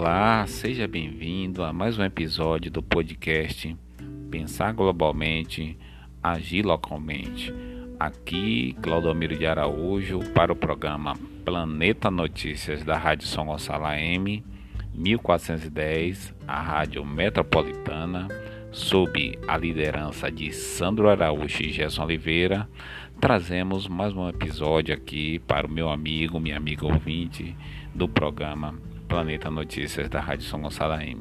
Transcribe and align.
Olá, 0.00 0.46
seja 0.46 0.88
bem-vindo 0.88 1.62
a 1.62 1.74
mais 1.74 1.98
um 1.98 2.02
episódio 2.02 2.70
do 2.70 2.82
podcast 2.82 3.76
Pensar 4.30 4.72
Globalmente, 4.72 5.76
Agir 6.22 6.64
Localmente. 6.64 7.52
Aqui, 7.98 8.74
Claudomiro 8.80 9.36
de 9.36 9.44
Araújo, 9.44 10.20
para 10.32 10.54
o 10.54 10.56
programa 10.56 11.12
Planeta 11.44 12.10
Notícias 12.10 12.82
da 12.82 12.96
Rádio 12.96 13.28
São 13.28 13.44
Gonçalo 13.44 13.84
AM 13.84 14.42
1410, 14.94 16.34
a 16.48 16.62
Rádio 16.62 17.04
Metropolitana, 17.04 18.26
sob 18.72 19.38
a 19.46 19.58
liderança 19.58 20.30
de 20.30 20.50
Sandro 20.50 21.10
Araújo 21.10 21.62
e 21.62 21.70
Gerson 21.70 22.04
Oliveira, 22.04 22.66
trazemos 23.20 23.86
mais 23.86 24.14
um 24.14 24.26
episódio 24.30 24.94
aqui 24.94 25.40
para 25.40 25.66
o 25.66 25.70
meu 25.70 25.90
amigo, 25.90 26.40
minha 26.40 26.56
amiga 26.56 26.86
ouvinte 26.86 27.54
do 27.94 28.08
programa 28.08 28.74
Planeta 29.10 29.50
Notícias 29.50 30.08
da 30.08 30.20
Rádio 30.20 30.46
São 30.46 30.62
Gonçalo 30.62 30.92
AM. 30.92 31.20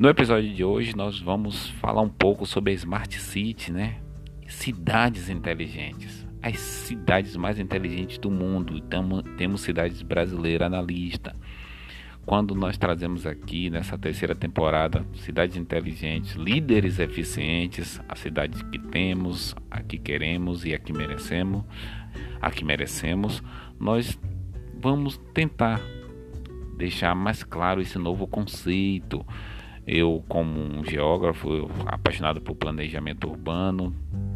No 0.00 0.08
episódio 0.08 0.50
de 0.54 0.64
hoje 0.64 0.96
nós 0.96 1.20
vamos 1.20 1.68
falar 1.68 2.00
um 2.00 2.08
pouco 2.08 2.46
sobre 2.46 2.72
a 2.72 2.74
Smart 2.74 3.20
City, 3.20 3.70
né? 3.70 4.00
Cidades 4.46 5.28
inteligentes. 5.28 6.26
As 6.42 6.58
cidades 6.58 7.36
mais 7.36 7.58
inteligentes 7.58 8.16
do 8.16 8.30
mundo. 8.30 8.80
Tamo, 8.80 9.22
temos 9.22 9.60
cidades 9.60 10.00
brasileiras 10.00 10.70
na 10.70 10.80
lista. 10.80 11.36
Quando 12.24 12.54
nós 12.54 12.78
trazemos 12.78 13.26
aqui 13.26 13.68
nessa 13.68 13.98
terceira 13.98 14.34
temporada 14.34 15.06
cidades 15.16 15.58
inteligentes, 15.58 16.36
líderes 16.36 16.98
eficientes, 16.98 18.00
a 18.08 18.16
cidade 18.16 18.64
que 18.64 18.78
temos, 18.78 19.54
a 19.70 19.82
que 19.82 19.98
queremos 19.98 20.64
e 20.64 20.72
a 20.72 20.78
que 20.78 20.94
merecemos, 20.94 21.64
a 22.40 22.50
que 22.50 22.64
merecemos, 22.64 23.42
nós 23.78 24.18
vamos 24.80 25.18
tentar 25.34 25.82
deixar 26.78 27.14
mais 27.14 27.42
claro 27.42 27.80
esse 27.80 27.98
novo 27.98 28.26
conceito. 28.26 29.26
Eu, 29.86 30.22
como 30.28 30.58
um 30.60 30.84
geógrafo 30.84 31.68
apaixonado 31.86 32.40
por 32.40 32.54
planejamento 32.54 33.28
urbano, 33.28 33.94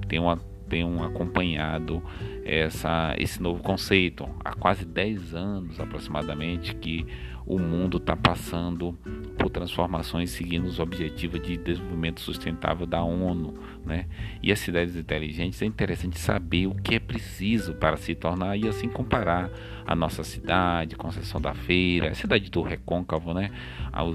tenho, 0.09 0.37
tenho 0.69 1.03
acompanhado 1.05 2.03
essa, 2.45 3.15
esse 3.19 3.41
novo 3.41 3.63
conceito 3.63 4.29
há 4.45 4.55
quase 4.55 4.85
10 4.85 5.35
anos 5.35 5.79
aproximadamente 5.79 6.75
que 6.75 7.07
o 7.47 7.59
mundo 7.59 7.97
está 7.97 8.17
passando 8.17 8.93
por 9.39 9.51
transformações 9.51 10.31
seguindo 10.31 10.67
os 10.67 10.79
objetivos 10.79 11.41
de 11.41 11.57
desenvolvimento 11.57 12.21
sustentável 12.21 12.87
da 12.87 13.03
ONU, 13.03 13.55
né? 13.85 14.07
E 14.43 14.53
as 14.53 14.59
cidades 14.61 14.97
inteligentes 14.97 15.61
é 15.61 15.67
interessante 15.67 16.19
saber 16.19 16.67
o 16.67 16.75
que 16.75 16.95
é 16.95 17.01
preciso 17.01 17.75
para 17.75 17.97
se 17.97 18.15
tornar 18.15 18.57
e 18.57 18.69
assim 18.69 18.89
comparar 18.89 19.51
a 19.87 19.95
nossa 19.95 20.23
cidade, 20.23 20.97
Conceição 20.97 21.41
da 21.41 21.55
Feira, 21.55 22.11
a 22.11 22.15
cidade 22.15 22.51
do 22.51 22.63
Recôncavo, 22.63 23.35
né? 23.35 23.51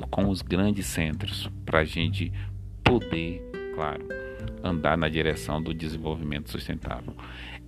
Com 0.10 0.30
os 0.30 0.42
grandes 0.42 0.86
centros 0.86 1.50
para 1.66 1.80
a 1.80 1.86
gente 1.86 2.32
poder, 2.84 3.44
claro, 3.76 4.08
andar 4.64 4.98
na 4.98 5.10
direção 5.10 5.62
do 5.62 5.74
desenvolvimento 5.74 6.50
sustentável. 6.50 7.14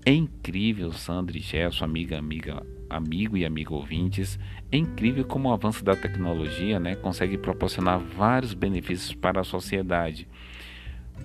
É 0.06 0.14
incrível, 0.14 0.94
Sandra 0.94 1.38
e 1.38 1.42
Gerson, 1.42 1.84
amiga, 1.84 2.18
amiga 2.18 2.66
amigo 2.90 3.38
e 3.38 3.45
amigo 3.45 3.76
ouvintes, 3.76 4.40
é 4.72 4.78
incrível 4.78 5.23
como 5.26 5.50
o 5.50 5.54
avanço 5.54 5.84
da 5.84 5.95
tecnologia 5.95 6.80
né, 6.80 6.96
consegue 6.96 7.38
proporcionar 7.38 8.00
vários 8.00 8.54
benefícios 8.54 9.14
para 9.14 9.42
a 9.42 9.44
sociedade. 9.44 10.28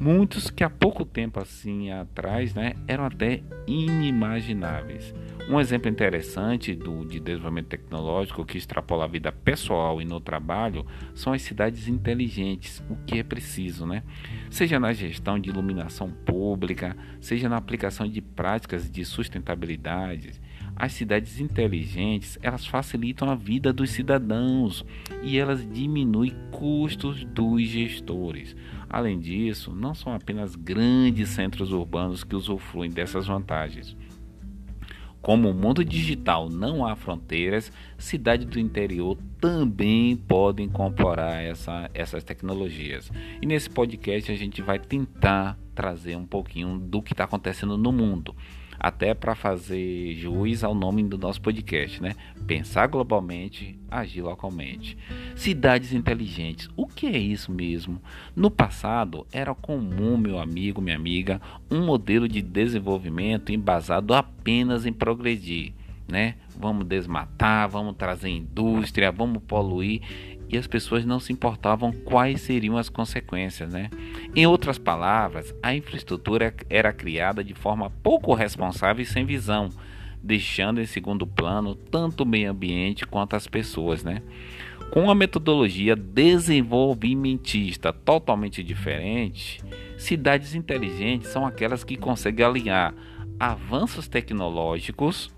Muitos 0.00 0.50
que 0.50 0.64
há 0.64 0.70
pouco 0.70 1.04
tempo 1.04 1.38
assim 1.38 1.92
atrás 1.92 2.52
né, 2.52 2.74
eram 2.88 3.04
até 3.04 3.42
inimagináveis. 3.66 5.14
Um 5.48 5.60
exemplo 5.60 5.90
interessante 5.90 6.74
do, 6.74 7.04
de 7.04 7.20
desenvolvimento 7.20 7.68
tecnológico 7.68 8.44
que 8.44 8.58
extrapola 8.58 9.04
a 9.04 9.08
vida 9.08 9.30
pessoal 9.30 10.00
e 10.00 10.04
no 10.04 10.18
trabalho 10.18 10.86
são 11.14 11.32
as 11.32 11.42
cidades 11.42 11.86
inteligentes, 11.86 12.82
o 12.88 12.96
que 13.06 13.18
é 13.18 13.22
preciso, 13.22 13.86
né? 13.86 14.02
Seja 14.50 14.80
na 14.80 14.92
gestão 14.92 15.38
de 15.38 15.50
iluminação 15.50 16.10
pública, 16.10 16.96
seja 17.20 17.48
na 17.48 17.58
aplicação 17.58 18.08
de 18.08 18.22
práticas 18.22 18.90
de 18.90 19.04
sustentabilidade, 19.04 20.32
as 20.76 20.92
cidades 20.92 21.40
inteligentes, 21.40 22.38
elas 22.42 22.66
facilitam 22.66 23.30
a 23.30 23.34
vida 23.34 23.72
dos 23.72 23.90
cidadãos 23.90 24.84
e 25.22 25.38
elas 25.38 25.66
diminuem 25.72 26.34
custos 26.50 27.24
dos 27.24 27.62
gestores. 27.62 28.56
Além 28.88 29.18
disso, 29.18 29.72
não 29.72 29.94
são 29.94 30.12
apenas 30.12 30.56
grandes 30.56 31.30
centros 31.30 31.72
urbanos 31.72 32.24
que 32.24 32.34
usufruem 32.34 32.90
dessas 32.90 33.26
vantagens. 33.26 33.96
Como 35.22 35.48
o 35.48 35.54
mundo 35.54 35.82
digital 35.82 36.50
não 36.50 36.86
há 36.86 36.94
fronteiras, 36.94 37.72
cidades 37.96 38.46
do 38.46 38.60
interior 38.60 39.16
também 39.40 40.14
podem 40.14 40.66
incorporar 40.66 41.42
essa, 41.42 41.90
essas 41.94 42.22
tecnologias. 42.22 43.10
E 43.40 43.46
nesse 43.46 43.70
podcast 43.70 44.30
a 44.30 44.36
gente 44.36 44.60
vai 44.60 44.78
tentar 44.78 45.58
trazer 45.74 46.14
um 46.14 46.26
pouquinho 46.26 46.78
do 46.78 47.00
que 47.00 47.14
está 47.14 47.24
acontecendo 47.24 47.78
no 47.78 47.90
mundo 47.90 48.36
até 48.84 49.14
para 49.14 49.34
fazer 49.34 50.14
juiz 50.14 50.62
ao 50.62 50.74
nome 50.74 51.02
do 51.04 51.16
nosso 51.16 51.40
podcast, 51.40 52.02
né? 52.02 52.12
Pensar 52.46 52.86
globalmente, 52.86 53.78
agir 53.90 54.20
localmente. 54.20 54.94
Cidades 55.34 55.94
inteligentes. 55.94 56.68
O 56.76 56.86
que 56.86 57.06
é 57.06 57.16
isso 57.16 57.50
mesmo? 57.50 57.98
No 58.36 58.50
passado 58.50 59.26
era 59.32 59.54
comum, 59.54 60.18
meu 60.18 60.38
amigo, 60.38 60.82
minha 60.82 60.96
amiga, 60.96 61.40
um 61.70 61.82
modelo 61.82 62.28
de 62.28 62.42
desenvolvimento 62.42 63.50
embasado 63.50 64.12
apenas 64.12 64.84
em 64.84 64.92
progredir, 64.92 65.72
né? 66.08 66.34
Vamos 66.56 66.86
desmatar, 66.86 67.68
vamos 67.68 67.96
trazer 67.96 68.28
indústria, 68.28 69.10
vamos 69.10 69.42
poluir 69.42 70.02
e 70.48 70.58
as 70.58 70.66
pessoas 70.66 71.04
não 71.04 71.18
se 71.18 71.32
importavam 71.32 71.92
quais 71.92 72.40
seriam 72.42 72.76
as 72.76 72.88
consequências, 72.88 73.72
né? 73.72 73.90
Em 74.36 74.46
outras 74.46 74.78
palavras, 74.78 75.54
a 75.62 75.74
infraestrutura 75.74 76.54
era 76.68 76.92
criada 76.92 77.42
de 77.42 77.54
forma 77.54 77.90
pouco 77.90 78.34
responsável 78.34 79.02
e 79.02 79.06
sem 79.06 79.24
visão, 79.24 79.70
deixando 80.22 80.80
em 80.80 80.86
segundo 80.86 81.26
plano 81.26 81.74
tanto 81.74 82.22
o 82.22 82.26
meio 82.26 82.50
ambiente 82.50 83.06
quanto 83.06 83.34
as 83.34 83.46
pessoas, 83.46 84.04
né? 84.04 84.22
Com 84.90 85.04
uma 85.04 85.14
metodologia 85.14 85.96
desenvolvimentista 85.96 87.92
totalmente 87.92 88.62
diferente, 88.62 89.60
cidades 89.98 90.54
inteligentes 90.54 91.30
são 91.30 91.44
aquelas 91.44 91.82
que 91.82 91.96
conseguem 91.96 92.46
alinhar 92.46 92.94
avanços 93.40 94.06
tecnológicos 94.06 95.33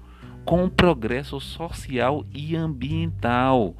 com 0.47 0.65
o 0.65 0.71
progresso 0.71 1.41
social 1.41 2.25
e 2.33 2.55
ambiental, 2.55 3.75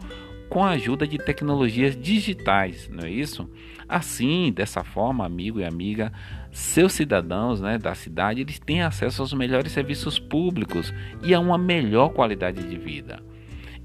com 0.51 0.65
a 0.65 0.71
ajuda 0.71 1.07
de 1.07 1.17
tecnologias 1.17 1.97
digitais, 1.97 2.91
não 2.93 3.05
é 3.05 3.11
isso? 3.11 3.49
Assim, 3.89 4.53
dessa 4.53 4.83
forma, 4.83 5.25
amigo 5.25 5.61
e 5.61 5.65
amiga, 5.65 6.13
seus 6.51 6.93
cidadãos 6.93 7.61
né, 7.61 7.79
da 7.79 7.95
cidade 7.95 8.41
eles 8.41 8.59
têm 8.59 8.83
acesso 8.83 9.23
aos 9.23 9.33
melhores 9.33 9.71
serviços 9.71 10.19
públicos 10.19 10.93
e 11.23 11.33
a 11.33 11.39
uma 11.39 11.57
melhor 11.57 12.09
qualidade 12.09 12.69
de 12.69 12.77
vida. 12.77 13.23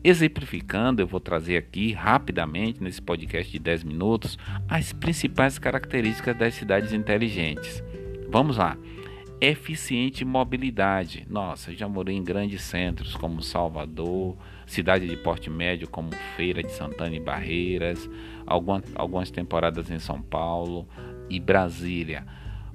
Exemplificando, 0.03 1.03
eu 1.03 1.07
vou 1.07 1.19
trazer 1.19 1.57
aqui 1.57 1.93
rapidamente, 1.93 2.81
nesse 2.81 2.99
podcast 2.99 3.51
de 3.51 3.59
10 3.59 3.83
minutos, 3.83 4.39
as 4.67 4.91
principais 4.91 5.59
características 5.59 6.35
das 6.35 6.55
cidades 6.55 6.91
inteligentes. 6.91 7.83
Vamos 8.27 8.57
lá 8.57 8.75
eficiente 9.41 10.23
mobilidade. 10.23 11.25
Nossa, 11.27 11.73
já 11.73 11.89
morei 11.89 12.15
em 12.15 12.23
grandes 12.23 12.61
centros 12.61 13.15
como 13.15 13.41
Salvador, 13.41 14.37
cidade 14.67 15.07
de 15.07 15.17
porte 15.17 15.49
médio 15.49 15.89
como 15.89 16.11
Feira 16.37 16.61
de 16.61 16.71
Santana 16.71 17.15
e 17.15 17.19
Barreiras, 17.19 18.07
algumas, 18.45 18.83
algumas 18.93 19.31
temporadas 19.31 19.89
em 19.89 19.97
São 19.97 20.21
Paulo 20.21 20.87
e 21.27 21.39
Brasília. 21.39 22.23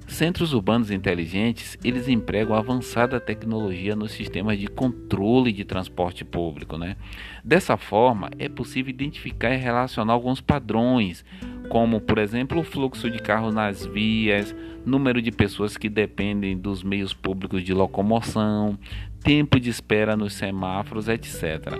Centros 0.07 0.53
urbanos 0.53 0.89
inteligentes, 0.89 1.77
eles 1.83 2.07
empregam 2.07 2.55
avançada 2.55 3.19
tecnologia 3.19 3.93
nos 3.93 4.13
sistemas 4.13 4.57
de 4.57 4.67
controle 4.67 5.51
de 5.51 5.65
transporte 5.65 6.23
público, 6.23 6.77
né? 6.77 6.95
Dessa 7.43 7.75
forma, 7.75 8.29
é 8.39 8.47
possível 8.47 8.89
identificar 8.89 9.53
e 9.53 9.57
relacionar 9.57 10.13
alguns 10.13 10.39
padrões, 10.39 11.25
como, 11.69 11.99
por 11.99 12.17
exemplo, 12.17 12.59
o 12.59 12.63
fluxo 12.63 13.09
de 13.09 13.19
carros 13.19 13.53
nas 13.53 13.85
vias, 13.85 14.55
número 14.85 15.21
de 15.21 15.31
pessoas 15.31 15.77
que 15.77 15.89
dependem 15.89 16.57
dos 16.57 16.83
meios 16.83 17.13
públicos 17.13 17.63
de 17.63 17.73
locomoção, 17.73 18.77
tempo 19.23 19.59
de 19.59 19.69
espera 19.69 20.15
nos 20.15 20.33
semáforos, 20.33 21.07
etc. 21.07 21.77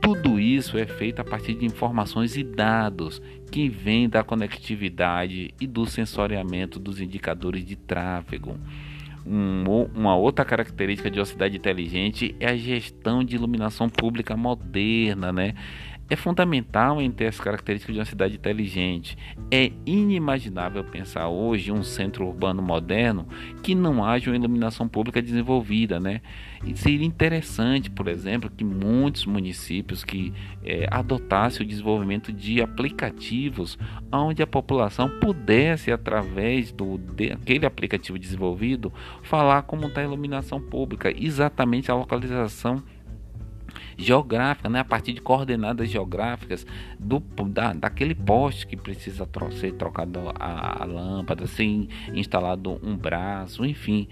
Tudo 0.00 0.38
isso 0.38 0.76
é 0.76 0.86
feito 0.86 1.20
a 1.20 1.24
partir 1.24 1.54
de 1.54 1.64
informações 1.64 2.36
e 2.36 2.44
dados 2.44 3.22
que 3.50 3.68
vêm 3.68 4.08
da 4.08 4.22
conectividade 4.22 5.54
e 5.60 5.66
do 5.66 5.86
sensoriamento 5.86 6.78
dos 6.78 7.00
indicadores 7.00 7.64
de 7.64 7.74
tráfego. 7.74 8.58
Um, 9.26 9.64
uma 9.94 10.14
outra 10.14 10.44
característica 10.44 11.10
de 11.10 11.18
uma 11.18 11.24
cidade 11.24 11.56
inteligente 11.56 12.36
é 12.38 12.48
a 12.48 12.56
gestão 12.56 13.24
de 13.24 13.34
iluminação 13.36 13.88
pública 13.88 14.36
moderna, 14.36 15.32
né? 15.32 15.54
É 16.08 16.16
fundamental 16.16 17.00
em 17.00 17.10
ter 17.10 17.26
as 17.26 17.40
características 17.40 17.94
de 17.94 18.00
uma 18.00 18.04
cidade 18.04 18.36
inteligente. 18.36 19.16
É 19.50 19.72
inimaginável 19.86 20.84
pensar 20.84 21.28
hoje 21.28 21.72
um 21.72 21.82
centro 21.82 22.26
urbano 22.26 22.62
moderno 22.62 23.26
que 23.62 23.74
não 23.74 24.04
haja 24.04 24.30
uma 24.30 24.36
iluminação 24.36 24.86
pública 24.86 25.22
desenvolvida, 25.22 25.98
né? 25.98 26.20
E 26.64 26.76
seria 26.76 27.06
interessante, 27.06 27.90
por 27.90 28.08
exemplo, 28.08 28.50
que 28.50 28.64
muitos 28.64 29.26
municípios 29.26 30.04
que 30.04 30.32
é, 30.62 30.86
adotassem 30.90 31.64
o 31.64 31.68
desenvolvimento 31.68 32.32
de 32.32 32.62
aplicativos 32.62 33.78
onde 34.12 34.42
a 34.42 34.46
população 34.46 35.08
pudesse, 35.20 35.92
através 35.92 36.72
do 36.72 36.98
daquele 36.98 37.66
aplicativo 37.66 38.18
desenvolvido, 38.18 38.92
falar 39.22 39.62
como 39.62 39.86
está 39.86 40.00
a 40.00 40.04
iluminação 40.04 40.60
pública, 40.60 41.12
exatamente 41.16 41.90
a 41.90 41.94
localização 41.94 42.82
geográfica, 43.96 44.68
né? 44.68 44.80
a 44.80 44.84
partir 44.84 45.12
de 45.12 45.20
coordenadas 45.20 45.88
geográficas 45.88 46.66
do, 46.98 47.20
da, 47.48 47.72
daquele 47.72 48.14
poste 48.14 48.66
que 48.66 48.76
precisa 48.76 49.26
tro 49.26 49.52
ser 49.52 49.72
trocado 49.72 50.20
a, 50.38 50.82
a 50.82 50.84
lâmpada, 50.84 51.46
ser 51.46 51.88
instalado 52.12 52.80
um 52.82 52.96
braço, 52.96 53.64
enfim. 53.64 54.08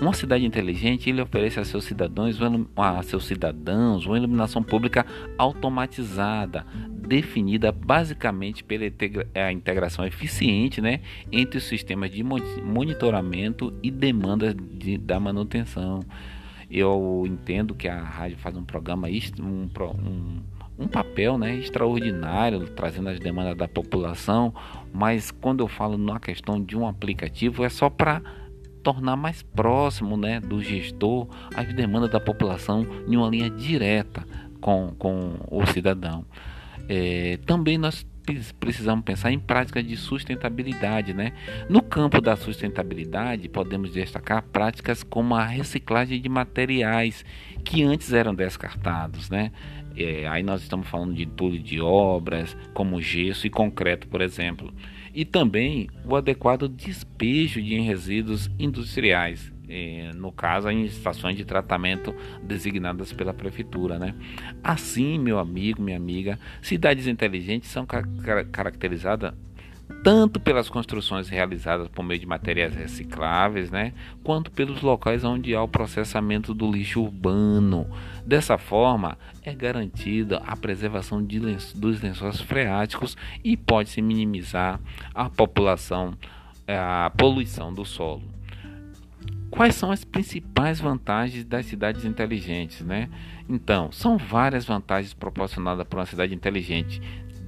Uma 0.00 0.12
cidade 0.12 0.44
inteligente 0.44 1.10
ele 1.10 1.20
oferece 1.20 1.58
a 1.58 1.64
seus 1.64 1.84
cidadãos, 1.84 2.38
a 2.76 3.02
seus 3.02 3.24
cidadãos 3.26 4.06
uma 4.06 4.16
iluminação 4.16 4.62
pública 4.62 5.04
automatizada, 5.36 6.64
definida 6.88 7.72
basicamente 7.72 8.62
pela 8.62 8.86
integra 8.86 9.26
integração 9.50 10.06
eficiente 10.06 10.80
né, 10.80 11.00
entre 11.32 11.58
os 11.58 11.64
sistemas 11.64 12.10
de 12.10 12.22
monitoramento 12.22 13.74
e 13.82 13.90
demandas 13.90 14.54
de, 14.54 14.98
da 14.98 15.18
manutenção. 15.18 16.00
Eu 16.70 17.24
entendo 17.26 17.74
que 17.74 17.88
a 17.88 18.02
rádio 18.02 18.36
faz 18.38 18.56
um 18.56 18.64
programa, 18.64 19.08
um, 19.40 19.68
um, 19.80 20.42
um 20.78 20.86
papel 20.88 21.38
né, 21.38 21.56
extraordinário, 21.56 22.66
trazendo 22.68 23.08
as 23.08 23.18
demandas 23.18 23.56
da 23.56 23.66
população, 23.66 24.54
mas 24.92 25.30
quando 25.30 25.60
eu 25.60 25.68
falo 25.68 25.96
na 25.96 26.20
questão 26.20 26.62
de 26.62 26.76
um 26.76 26.86
aplicativo, 26.86 27.64
é 27.64 27.68
só 27.68 27.88
para 27.88 28.22
tornar 28.82 29.16
mais 29.16 29.42
próximo 29.42 30.16
né, 30.16 30.40
do 30.40 30.62
gestor 30.62 31.28
as 31.54 31.72
demandas 31.74 32.10
da 32.10 32.20
população 32.20 32.86
em 33.06 33.16
uma 33.16 33.28
linha 33.28 33.50
direta 33.50 34.24
com, 34.60 34.94
com 34.98 35.34
o 35.50 35.66
cidadão. 35.66 36.24
É, 36.88 37.38
também 37.44 37.76
nós 37.76 38.06
precisamos 38.58 39.04
pensar 39.04 39.32
em 39.32 39.38
práticas 39.38 39.86
de 39.86 39.96
sustentabilidade, 39.96 41.12
né? 41.12 41.32
No 41.68 41.82
campo 41.82 42.20
da 42.20 42.36
sustentabilidade, 42.36 43.48
podemos 43.48 43.92
destacar 43.92 44.42
práticas 44.42 45.02
como 45.02 45.34
a 45.34 45.44
reciclagem 45.44 46.20
de 46.20 46.28
materiais 46.28 47.24
que 47.64 47.82
antes 47.82 48.12
eram 48.12 48.34
descartados, 48.34 49.30
né? 49.30 49.52
É, 49.96 50.28
aí 50.28 50.42
nós 50.42 50.62
estamos 50.62 50.86
falando 50.88 51.14
de 51.14 51.24
entulho 51.24 51.58
de 51.58 51.80
obras, 51.80 52.56
como 52.72 53.00
gesso 53.00 53.46
e 53.46 53.50
concreto, 53.50 54.06
por 54.06 54.20
exemplo. 54.20 54.72
E 55.12 55.24
também 55.24 55.88
o 56.04 56.14
adequado 56.14 56.68
despejo 56.68 57.60
de 57.60 57.80
resíduos 57.80 58.48
industriais, 58.58 59.52
no 60.14 60.32
caso 60.32 60.70
em 60.70 60.84
estações 60.84 61.36
de 61.36 61.44
tratamento 61.44 62.14
designadas 62.42 63.12
pela 63.12 63.34
prefeitura, 63.34 63.98
né? 63.98 64.14
Assim, 64.62 65.18
meu 65.18 65.38
amigo, 65.38 65.82
minha 65.82 65.96
amiga, 65.96 66.38
cidades 66.62 67.06
inteligentes 67.06 67.70
são 67.70 67.84
car 67.84 68.04
caracterizadas 68.50 69.34
tanto 70.02 70.38
pelas 70.38 70.68
construções 70.68 71.28
realizadas 71.28 71.88
por 71.88 72.02
meio 72.02 72.20
de 72.20 72.26
materiais 72.26 72.74
recicláveis, 72.74 73.70
né, 73.70 73.92
quanto 74.22 74.50
pelos 74.50 74.82
locais 74.82 75.24
onde 75.24 75.54
há 75.54 75.62
o 75.62 75.68
processamento 75.68 76.54
do 76.54 76.70
lixo 76.70 77.02
urbano. 77.02 77.86
Dessa 78.24 78.58
forma, 78.58 79.18
é 79.42 79.54
garantida 79.54 80.42
a 80.46 80.54
preservação 80.54 81.26
lenço, 81.38 81.78
dos 81.78 82.00
lençóis 82.00 82.40
freáticos 82.40 83.16
e 83.42 83.56
pode-se 83.56 84.02
minimizar 84.02 84.78
a 85.14 85.28
população, 85.30 86.14
a 86.66 87.10
poluição 87.16 87.72
do 87.72 87.84
solo. 87.84 88.37
Quais 89.58 89.74
são 89.74 89.90
as 89.90 90.04
principais 90.04 90.78
vantagens 90.78 91.44
das 91.44 91.66
cidades 91.66 92.04
inteligentes, 92.04 92.80
né? 92.80 93.08
Então, 93.48 93.90
são 93.90 94.16
várias 94.16 94.64
vantagens 94.64 95.12
proporcionadas 95.12 95.84
por 95.84 95.98
uma 95.98 96.06
cidade 96.06 96.32
inteligente, 96.32 97.02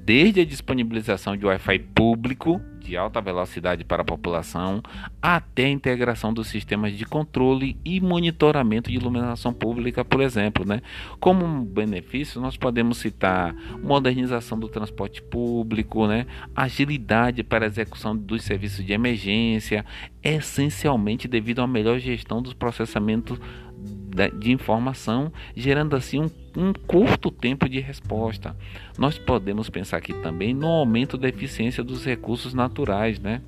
desde 0.04 0.40
a 0.40 0.44
disponibilização 0.44 1.36
de 1.36 1.46
Wi-Fi 1.46 1.78
público 1.94 2.60
de 2.81 2.97
alta 2.97 3.21
velocidade 3.21 3.85
para 3.85 4.03
a 4.03 4.05
população 4.05 4.82
até 5.21 5.67
a 5.67 5.71
integração 5.71 6.32
dos 6.32 6.49
sistemas 6.49 6.97
de 6.97 7.05
controle 7.05 7.77
e 7.85 8.00
monitoramento 8.00 8.91
de 8.91 8.97
iluminação 8.97 9.53
pública, 9.53 10.05
por 10.05 10.21
exemplo, 10.21 10.65
né? 10.65 10.81
Como 11.21 11.65
benefício, 11.65 12.41
nós 12.41 12.56
podemos 12.56 12.99
citar 12.99 13.55
modernização 13.82 14.59
do 14.59 14.69
transporte 14.69 15.23
público, 15.23 16.06
né? 16.06 16.27
Agilidade 16.55 17.43
para 17.43 17.67
a 17.67 17.69
execução 17.69 18.17
dos 18.17 18.43
serviços 18.43 18.85
de 18.85 18.93
emergência, 18.93 19.85
essencialmente 20.23 21.29
devido 21.29 21.61
à 21.61 21.67
melhor 21.67 21.99
gestão 21.99 22.43
dos 22.43 22.55
processamentos 22.55 23.38
de 24.38 24.52
informação, 24.52 25.32
gerando 25.54 25.94
assim 25.94 26.20
um, 26.20 26.30
um, 26.56 26.72
curto 26.72 27.30
tempo 27.30 27.68
de 27.68 27.80
resposta. 27.80 28.56
Nós 28.98 29.18
podemos 29.18 29.70
pensar 29.70 29.98
aqui 29.98 30.12
também 30.14 30.52
no 30.52 30.66
aumento 30.66 31.16
da 31.16 31.28
eficiência 31.28 31.82
dos 31.84 32.04
recursos 32.04 32.52
naturais, 32.52 33.18
né? 33.20 33.40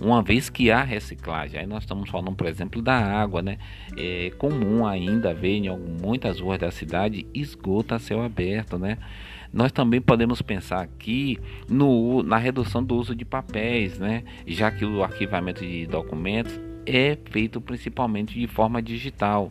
Uma 0.00 0.22
vez 0.22 0.50
que 0.50 0.70
há 0.70 0.82
reciclagem, 0.82 1.60
aí 1.60 1.66
nós 1.66 1.84
estamos 1.84 2.10
falando, 2.10 2.34
por 2.34 2.46
exemplo, 2.46 2.82
da 2.82 2.94
água, 2.94 3.42
né? 3.42 3.58
É 3.96 4.30
comum 4.38 4.84
ainda 4.86 5.32
ver 5.32 5.56
em 5.56 5.76
muitas 6.02 6.40
ruas 6.40 6.58
da 6.58 6.70
cidade 6.70 7.26
esgoto 7.32 7.94
a 7.94 7.98
céu 7.98 8.22
aberto, 8.22 8.76
né? 8.76 8.98
Nós 9.52 9.70
também 9.70 10.00
podemos 10.00 10.42
pensar 10.42 10.80
aqui 10.80 11.38
no, 11.68 12.24
na 12.24 12.36
redução 12.38 12.82
do 12.82 12.96
uso 12.96 13.14
de 13.14 13.24
papéis, 13.24 14.00
né? 14.00 14.24
Já 14.44 14.68
que 14.68 14.84
o 14.84 15.04
arquivamento 15.04 15.64
de 15.64 15.86
documentos 15.86 16.58
é 16.86 17.16
feito 17.30 17.60
principalmente 17.60 18.38
de 18.38 18.46
forma 18.46 18.82
digital. 18.82 19.50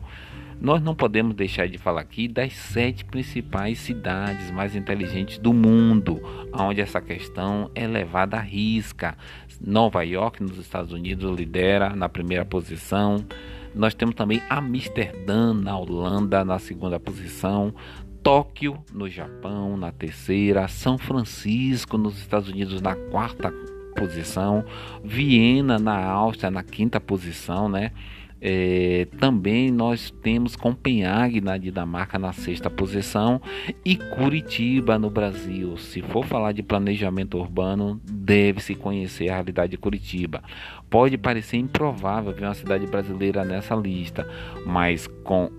Nós 0.64 0.82
não 0.82 0.96
podemos 0.96 1.36
deixar 1.36 1.68
de 1.68 1.78
falar 1.78 2.02
aqui 2.02 2.28
das 2.28 2.54
sete 2.54 3.04
principais 3.04 3.80
cidades 3.80 4.50
mais 4.50 4.76
inteligentes 4.76 5.38
do 5.38 5.52
mundo, 5.52 6.22
onde 6.54 6.80
essa 6.80 7.02
questão 7.02 7.70
é 7.76 7.86
levada 7.86 8.38
à 8.38 8.40
risca. 8.40 9.18
Nova 9.60 10.04
York, 10.04 10.42
nos 10.42 10.58
Estados 10.58 10.94
Unidos, 10.94 11.38
lidera 11.38 11.96
na 11.96 12.08
primeira 12.08 12.46
posição. 12.46 13.26
Nós 13.76 13.94
temos 13.94 14.16
também 14.16 14.42
Amsterdã, 14.50 15.54
na 15.54 15.78
Holanda, 15.78 16.46
na 16.46 16.60
segunda 16.60 16.98
posição. 17.00 17.74
Tóquio, 18.22 18.82
no 18.94 19.10
Japão, 19.10 19.76
na 19.76 19.92
terceira. 19.92 20.68
São 20.70 20.98
Francisco, 20.98 21.98
nos 21.98 22.18
Estados 22.18 22.48
Unidos, 22.48 22.82
na 22.82 22.96
quarta 22.96 23.52
posição, 23.94 24.66
Viena 25.04 25.80
na 25.80 26.04
Áustria 26.06 26.52
na 26.52 26.64
quinta 26.64 27.00
posição, 27.00 27.70
né? 27.70 27.92
É, 28.46 29.08
também 29.22 29.72
nós 29.72 30.12
temos 30.22 30.54
Copenhague 30.58 31.40
na 31.40 31.58
Dinamarca 31.58 32.20
na 32.20 32.34
sexta 32.34 32.70
posição 32.70 33.42
e 33.86 33.96
Curitiba 33.96 35.00
no 35.00 35.10
Brasil. 35.10 35.78
Se 35.78 36.02
for 36.02 36.26
falar 36.26 36.52
de 36.52 36.62
planejamento 36.62 37.38
urbano, 37.38 38.02
deve-se 38.04 38.76
conhecer 38.76 39.30
a 39.30 39.36
realidade 39.36 39.72
de 39.72 39.78
Curitiba. 39.78 40.44
Pode 40.90 41.18
parecer 41.18 41.56
improvável 41.56 42.34
ver 42.34 42.44
uma 42.44 42.54
cidade 42.54 42.86
brasileira 42.86 43.46
nessa 43.46 43.76
lista, 43.76 44.28
mas 44.66 45.08
com 45.24 45.50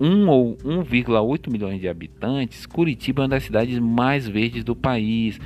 1 0.00 0.28
ou 0.28 0.56
1,8 0.56 1.48
milhões 1.48 1.80
de 1.80 1.88
habitantes, 1.88 2.66
Curitiba 2.66 3.22
é 3.22 3.24
uma 3.24 3.28
das 3.28 3.44
cidades 3.44 3.78
mais 3.78 4.26
verdes 4.26 4.64
do 4.64 4.74
país 4.74 5.38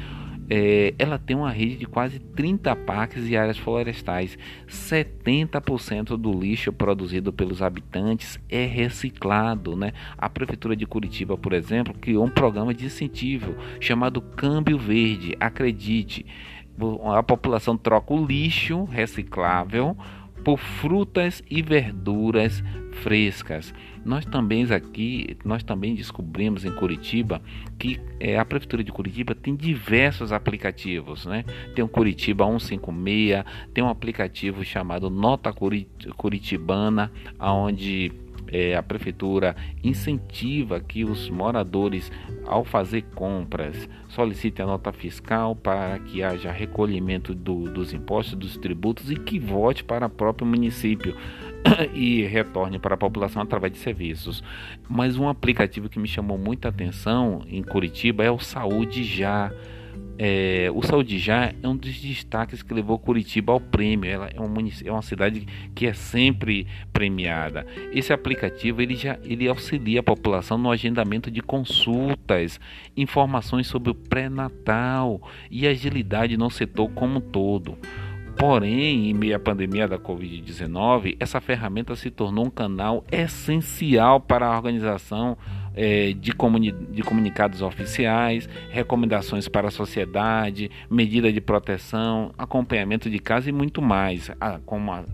é, 0.53 0.93
ela 0.99 1.17
tem 1.17 1.37
uma 1.37 1.53
rede 1.53 1.77
de 1.77 1.87
quase 1.87 2.19
30 2.19 2.75
parques 2.75 3.29
e 3.29 3.37
áreas 3.37 3.57
florestais. 3.57 4.37
70% 4.69 6.17
do 6.17 6.33
lixo 6.33 6.73
produzido 6.73 7.33
pelos 7.33 7.63
habitantes 7.63 8.37
é 8.49 8.67
reciclado. 8.67 9.77
Né? 9.77 9.93
A 10.19 10.29
Prefeitura 10.29 10.75
de 10.75 10.85
Curitiba, 10.87 11.39
por 11.39 11.53
exemplo, 11.53 11.95
criou 11.95 12.25
um 12.25 12.31
programa 12.31 12.75
de 12.75 12.87
incentivo 12.87 13.55
chamado 13.79 14.21
Câmbio 14.21 14.77
Verde. 14.77 15.37
Acredite, 15.39 16.27
a 17.15 17.23
população 17.23 17.77
troca 17.77 18.13
o 18.13 18.27
lixo 18.27 18.85
reciclável 18.85 19.97
por 20.45 20.59
frutas 20.59 21.43
e 21.51 21.63
verduras 21.63 22.63
frescas. 23.03 23.73
Nós 24.05 24.25
também 24.25 24.65
aqui, 24.73 25.37
nós 25.45 25.63
também 25.63 25.95
descobrimos 25.95 26.65
em 26.65 26.73
Curitiba 26.73 27.43
que 27.79 28.01
é, 28.19 28.39
a 28.39 28.45
prefeitura 28.45 28.83
de 28.83 28.91
Curitiba 28.91 29.35
tem 29.35 29.55
diversos 29.55 30.33
aplicativos, 30.33 31.27
né? 31.27 31.45
Tem 31.75 31.85
o 31.85 31.89
Curitiba 31.89 32.45
156, 32.47 33.45
tem 33.75 33.85
um 33.85 33.89
aplicativo 33.89 34.65
chamado 34.65 35.11
Nota 35.11 35.53
Curitibana, 36.17 37.13
aonde 37.39 38.13
é, 38.51 38.75
a 38.75 38.83
prefeitura 38.83 39.57
incentiva 39.83 40.81
que 40.81 41.05
os 41.05 41.31
moradores, 41.31 42.11
ao 42.47 42.65
fazer 42.65 43.03
compras, 43.15 43.89
solicitem 44.09 44.65
a 44.65 44.69
nota 44.69 44.93
fiscal 44.93 45.55
para 45.55 45.99
que 46.01 46.23
haja 46.23 46.51
recolhimento 46.51 47.35
do, 47.35 47.65
dos 47.71 47.93
impostos, 47.93 48.35
dos 48.35 48.57
tributos 48.57 49.11
e 49.11 49.17
que 49.17 49.39
vote 49.39 49.85
para 49.85 50.07
o 50.07 50.11
próprio 50.11 50.47
município. 50.47 51.17
e 51.95 52.23
retorne 52.25 52.79
para 52.79 52.95
a 52.95 52.99
população 52.99 53.43
através 53.43 53.73
de 53.73 53.79
serviços. 53.79 54.43
Mas 54.89 55.17
um 55.17 55.29
aplicativo 55.29 55.89
que 55.89 55.99
me 55.99 56.09
chamou 56.09 56.39
muita 56.39 56.69
atenção 56.69 57.43
em 57.49 57.63
Curitiba 57.63 58.25
é 58.25 58.31
o 58.31 58.39
Saúde 58.39 59.05
Já. 59.05 59.53
É, 60.23 60.71
o 60.75 60.83
Saúde 60.83 61.19
Já 61.19 61.47
é 61.63 61.67
um 61.67 61.75
dos 61.75 61.99
destaques 61.99 62.63
que 62.63 62.75
levou 62.75 62.99
Curitiba 62.99 63.55
ao 63.55 63.61
prêmio. 63.61 64.11
Ela 64.11 64.29
é, 64.29 64.39
um 64.39 64.55
é 64.85 64.93
uma 64.93 65.01
cidade 65.01 65.47
que 65.75 65.87
é 65.87 65.95
sempre 65.95 66.67
premiada. 66.93 67.67
Esse 67.91 68.13
aplicativo 68.13 68.83
ele 68.83 68.97
já 68.97 69.19
ele 69.25 69.49
auxilia 69.49 70.01
a 70.01 70.03
população 70.03 70.59
no 70.59 70.71
agendamento 70.71 71.31
de 71.31 71.41
consultas, 71.41 72.61
informações 72.95 73.67
sobre 73.67 73.93
o 73.93 73.95
pré-natal 73.95 75.23
e 75.51 75.67
agilidade 75.67 76.37
no 76.37 76.51
setor 76.51 76.91
como 76.91 77.17
um 77.17 77.21
todo. 77.23 77.79
Porém, 78.37 79.11
em 79.11 79.15
meio 79.15 79.37
à 79.37 79.39
pandemia 79.39 79.87
da 79.87 79.99
Covid-19, 79.99 81.17
essa 81.21 81.41
ferramenta 81.41 81.95
se 81.95 82.11
tornou 82.11 82.47
um 82.47 82.51
canal 82.51 83.05
essencial 83.11 84.21
para 84.21 84.47
a 84.47 84.57
organização 84.57 85.37
é, 85.83 86.13
de, 86.13 86.33
comuni 86.33 86.73
de 86.73 87.03
comunicados 87.03 87.63
oficiais, 87.63 88.47
recomendações 88.69 89.49
para 89.49 89.69
a 89.69 89.71
sociedade, 89.71 90.71
medida 90.91 91.33
de 91.33 91.41
proteção, 91.41 92.35
acompanhamento 92.37 93.09
de 93.09 93.19
casa 93.19 93.49
e 93.49 93.53
muito 93.53 93.81
mais, 93.81 94.31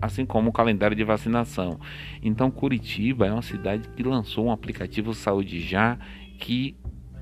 assim 0.01 0.25
como 0.25 0.49
o 0.49 0.51
calendário 0.51 0.93
de 0.93 1.05
vacinação. 1.05 1.79
Então, 2.21 2.51
Curitiba 2.51 3.27
é 3.27 3.31
uma 3.31 3.41
cidade 3.41 3.87
que 3.95 4.03
lançou 4.03 4.47
um 4.47 4.51
aplicativo 4.51 5.13
Saúde 5.13 5.61
Já 5.61 5.97
que 6.37 6.75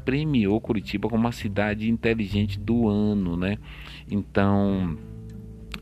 premiou 0.03 0.59
Curitiba 0.59 1.07
como 1.07 1.21
uma 1.21 1.31
cidade 1.31 1.87
inteligente 1.87 2.59
do 2.59 2.87
ano, 2.87 3.37
né? 3.37 3.59
Então 4.09 4.97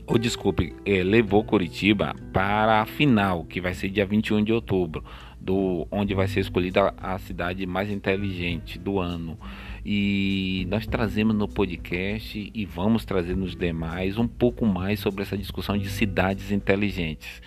ou 0.06 0.18
desculpe, 0.18 0.74
é, 0.84 1.02
levou 1.02 1.42
Curitiba 1.44 2.14
para 2.32 2.82
a 2.82 2.86
final, 2.86 3.44
que 3.44 3.60
vai 3.60 3.72
ser 3.72 3.88
dia 3.88 4.04
21 4.04 4.44
de 4.44 4.52
outubro, 4.52 5.02
do 5.44 5.86
onde 5.90 6.14
vai 6.14 6.26
ser 6.26 6.40
escolhida 6.40 6.94
a 6.96 7.18
cidade 7.18 7.66
mais 7.66 7.90
inteligente 7.90 8.78
do 8.78 8.98
ano. 8.98 9.38
E 9.84 10.66
nós 10.70 10.86
trazemos 10.86 11.36
no 11.36 11.46
podcast 11.46 12.50
e 12.52 12.64
vamos 12.64 13.04
trazer 13.04 13.36
nos 13.36 13.54
demais 13.54 14.16
um 14.16 14.26
pouco 14.26 14.64
mais 14.64 15.00
sobre 15.00 15.22
essa 15.22 15.36
discussão 15.36 15.76
de 15.76 15.90
cidades 15.90 16.50
inteligentes. 16.50 17.42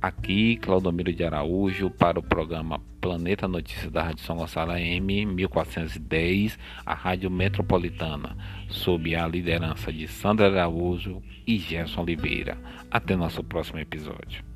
Aqui, 0.00 0.56
Claudomiro 0.56 1.12
de 1.12 1.22
Araújo, 1.22 1.88
para 1.90 2.18
o 2.18 2.22
programa 2.22 2.80
Planeta 3.00 3.46
Notícias 3.46 3.92
da 3.92 4.02
Rádio 4.02 4.24
São 4.24 4.36
Gonçalo 4.36 4.72
M 4.72 5.26
1410, 5.26 6.58
a 6.84 6.94
Rádio 6.94 7.30
Metropolitana, 7.30 8.36
sob 8.68 9.14
a 9.14 9.28
liderança 9.28 9.92
de 9.92 10.08
Sandra 10.08 10.48
Araújo 10.48 11.22
e 11.46 11.56
Gerson 11.58 12.00
Oliveira. 12.02 12.58
Até 12.90 13.14
nosso 13.14 13.44
próximo 13.44 13.78
episódio. 13.78 14.51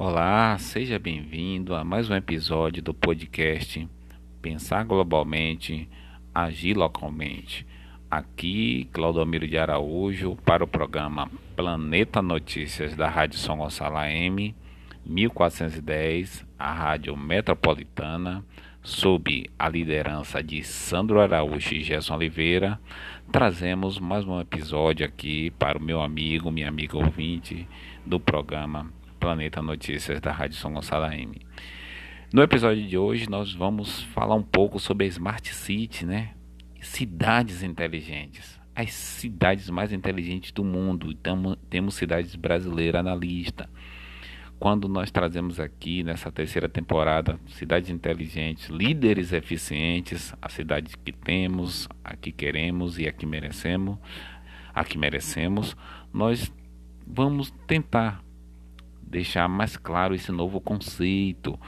Olá, 0.00 0.56
seja 0.58 0.96
bem-vindo 0.96 1.74
a 1.74 1.82
mais 1.82 2.08
um 2.08 2.14
episódio 2.14 2.80
do 2.80 2.94
podcast 2.94 3.88
Pensar 4.40 4.84
Globalmente 4.84 5.90
agir 6.32 6.76
localmente. 6.76 7.66
Aqui, 8.08 8.88
Claudomiro 8.92 9.48
de 9.48 9.58
Araújo, 9.58 10.36
para 10.44 10.62
o 10.62 10.68
programa 10.68 11.28
Planeta 11.56 12.22
Notícias 12.22 12.94
da 12.94 13.08
Rádio 13.08 13.40
São 13.40 13.56
Gonçalo 13.56 13.98
M, 13.98 14.54
1410, 15.04 16.46
a 16.56 16.72
Rádio 16.72 17.16
Metropolitana, 17.16 18.44
sob 18.80 19.50
a 19.58 19.68
liderança 19.68 20.40
de 20.40 20.62
Sandro 20.62 21.20
Araújo 21.20 21.74
e 21.74 21.82
Gerson 21.82 22.14
Oliveira, 22.14 22.80
trazemos 23.32 23.98
mais 23.98 24.24
um 24.24 24.40
episódio 24.40 25.04
aqui 25.04 25.50
para 25.58 25.76
o 25.76 25.82
meu 25.82 26.00
amigo, 26.00 26.52
minha 26.52 26.68
amiga 26.68 26.96
ouvinte 26.96 27.66
do 28.06 28.20
programa 28.20 28.96
Planeta 29.18 29.60
Notícias 29.60 30.20
da 30.20 30.32
Rádio 30.32 30.56
São 30.56 30.72
Gonçalo 30.72 31.12
M. 31.12 31.40
No 32.32 32.42
episódio 32.42 32.86
de 32.86 32.96
hoje 32.96 33.28
nós 33.28 33.52
vamos 33.52 34.02
falar 34.02 34.34
um 34.34 34.42
pouco 34.42 34.78
sobre 34.78 35.06
a 35.06 35.08
Smart 35.08 35.54
City, 35.54 36.06
né? 36.06 36.34
Cidades 36.80 37.62
inteligentes. 37.62 38.58
As 38.74 38.92
cidades 38.92 39.68
mais 39.70 39.92
inteligentes 39.92 40.52
do 40.52 40.62
mundo. 40.62 41.12
Tamo, 41.14 41.56
temos 41.56 41.94
cidades 41.94 42.36
brasileiras 42.36 43.04
na 43.04 43.14
lista. 43.14 43.68
Quando 44.58 44.88
nós 44.88 45.10
trazemos 45.10 45.58
aqui 45.58 46.02
nessa 46.02 46.30
terceira 46.30 46.68
temporada 46.68 47.38
cidades 47.48 47.90
inteligentes, 47.90 48.68
líderes 48.68 49.32
eficientes, 49.32 50.34
a 50.40 50.48
cidade 50.48 50.96
que 51.04 51.12
temos, 51.12 51.88
a 52.04 52.16
que 52.16 52.30
queremos 52.32 52.98
e 52.98 53.08
a 53.08 53.12
que 53.12 53.26
merecemos, 53.26 53.98
a 54.74 54.84
que 54.84 54.98
merecemos, 54.98 55.76
nós 56.12 56.52
vamos 57.06 57.50
tentar 57.66 58.22
deixar 59.08 59.48
mais 59.48 59.76
claro 59.76 60.14
esse 60.14 60.30
novo 60.30 60.60
conceito 60.60 61.58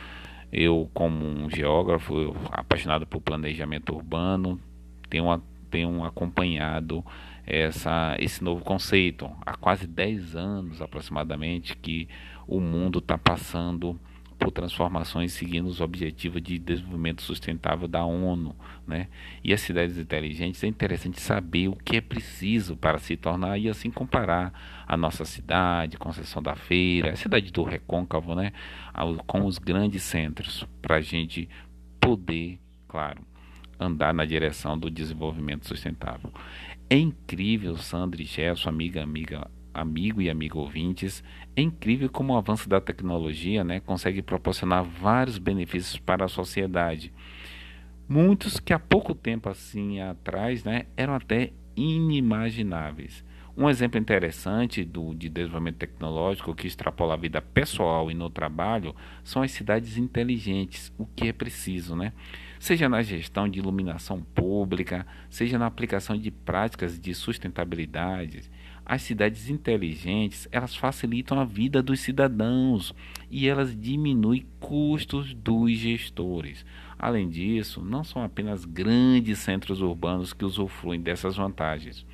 eu, 0.53 0.91
como 0.93 1.25
um 1.25 1.49
geógrafo, 1.49 2.35
apaixonado 2.51 3.07
por 3.07 3.21
planejamento 3.21 3.95
urbano, 3.95 4.61
tenho, 5.09 5.41
tenho 5.71 6.05
acompanhado 6.05 7.05
essa, 7.47 8.17
esse 8.19 8.43
novo 8.43 8.65
conceito. 8.65 9.31
Há 9.47 9.57
quase 9.57 9.87
10 9.87 10.35
anos 10.35 10.83
aproximadamente 10.83 11.77
que 11.77 12.09
o 12.47 12.61
mundo 12.61 12.99
está 12.99 13.17
passando 13.17 13.99
por 14.41 14.51
transformações 14.51 15.35
seguindo 15.35 15.67
os 15.67 15.83
objetivos 15.83 16.41
de 16.43 16.59
desenvolvimento 16.59 17.21
sustentável 17.21 17.87
da 17.87 18.03
ONU, 18.03 18.57
né? 18.87 19.09
E 19.45 19.53
as 19.53 19.61
cidades 19.61 19.99
inteligentes 19.99 20.65
é 20.65 20.67
interessante 20.67 21.21
saber 21.21 21.69
o 21.69 21.77
que 21.77 21.99
é 21.99 22.01
preciso 22.01 22.75
para 22.75 22.99
se 22.99 23.17
tornar 23.19 23.59
e 23.59 23.69
assim 23.69 23.91
comparar 23.91 24.85
a 24.87 24.97
nossa 24.97 25.27
cidade, 25.27 25.99
Conceição 25.99 26.43
da 26.43 26.57
Feira, 26.57 27.13
a 27.13 27.17
cidade 27.17 27.53
do 27.53 27.63
Recôncavo, 27.63 28.35
né? 28.35 28.53
Com 29.27 29.45
os 29.45 29.59
grandes 29.59 30.03
centros 30.03 30.67
para 30.81 30.97
a 30.97 31.01
gente 31.03 31.47
poder, 32.01 32.59
claro, 32.89 33.21
andar 33.79 34.15
na 34.15 34.25
direção 34.25 34.79
do 34.79 34.91
desenvolvimento 34.91 35.69
sustentável. 35.69 36.33
É 36.89 36.97
incrível, 36.97 37.77
Sandra 37.77 38.23
e 38.23 38.25
Gerson, 38.25 38.71
amiga, 38.71 39.03
amiga 39.03 39.49
amigo 39.73 40.21
e 40.21 40.31
amigo 40.31 40.59
ouvintes, 40.59 41.23
é 41.57 41.63
incrível 41.63 42.09
como 42.09 42.33
o 42.33 42.37
avanço 42.37 42.69
da 42.69 42.81
tecnologia 42.81 43.65
né, 43.65 43.81
consegue 43.81 44.23
proporcionar 44.23 44.85
vários 44.85 45.39
benefícios 45.39 45.99
para 45.99 46.25
a 46.25 46.29
sociedade. 46.29 47.13
Muitos 48.09 48.59
que 48.59 48.73
há 48.73 48.79
pouco 48.79 49.15
tempo 49.15 49.49
assim 49.49 50.01
atrás 50.01 50.65
né, 50.65 50.87
eram 50.97 51.15
até 51.15 51.53
inimagináveis. 51.77 53.25
Um 53.57 53.69
exemplo 53.69 54.01
interessante 54.01 54.85
do, 54.85 55.15
de 55.15 55.29
desenvolvimento 55.29 55.77
tecnológico 55.77 56.55
que 56.55 56.67
extrapola 56.67 57.15
a 57.15 57.17
vida 57.17 57.43
pessoal 57.43 58.11
e 58.11 58.15
no 58.15 58.31
trabalho 58.31 58.95
são 59.23 59.43
as 59.43 59.51
cidades 59.51 59.97
inteligentes, 59.97 60.93
o 60.97 61.05
que 61.05 61.29
é 61.29 61.33
preciso, 61.33 61.95
né? 61.97 62.13
Seja 62.59 62.89
na 62.89 63.03
gestão 63.03 63.49
de 63.49 63.59
iluminação 63.59 64.23
pública, 64.23 65.07
seja 65.29 65.59
na 65.59 65.67
aplicação 65.67 66.17
de 66.17 66.31
práticas 66.31 66.99
de 66.99 67.13
sustentabilidade, 67.15 68.51
as 68.91 69.03
cidades 69.03 69.49
inteligentes, 69.49 70.49
elas 70.51 70.75
facilitam 70.75 71.39
a 71.39 71.45
vida 71.45 71.81
dos 71.81 72.01
cidadãos 72.01 72.93
e 73.31 73.47
elas 73.47 73.73
diminuem 73.81 74.45
custos 74.59 75.33
dos 75.33 75.71
gestores. 75.79 76.67
Além 76.99 77.29
disso, 77.29 77.81
não 77.85 78.03
são 78.03 78.21
apenas 78.21 78.65
grandes 78.65 79.39
centros 79.39 79.81
urbanos 79.81 80.33
que 80.33 80.45
usufruem 80.45 81.01
dessas 81.01 81.37
vantagens. 81.37 82.05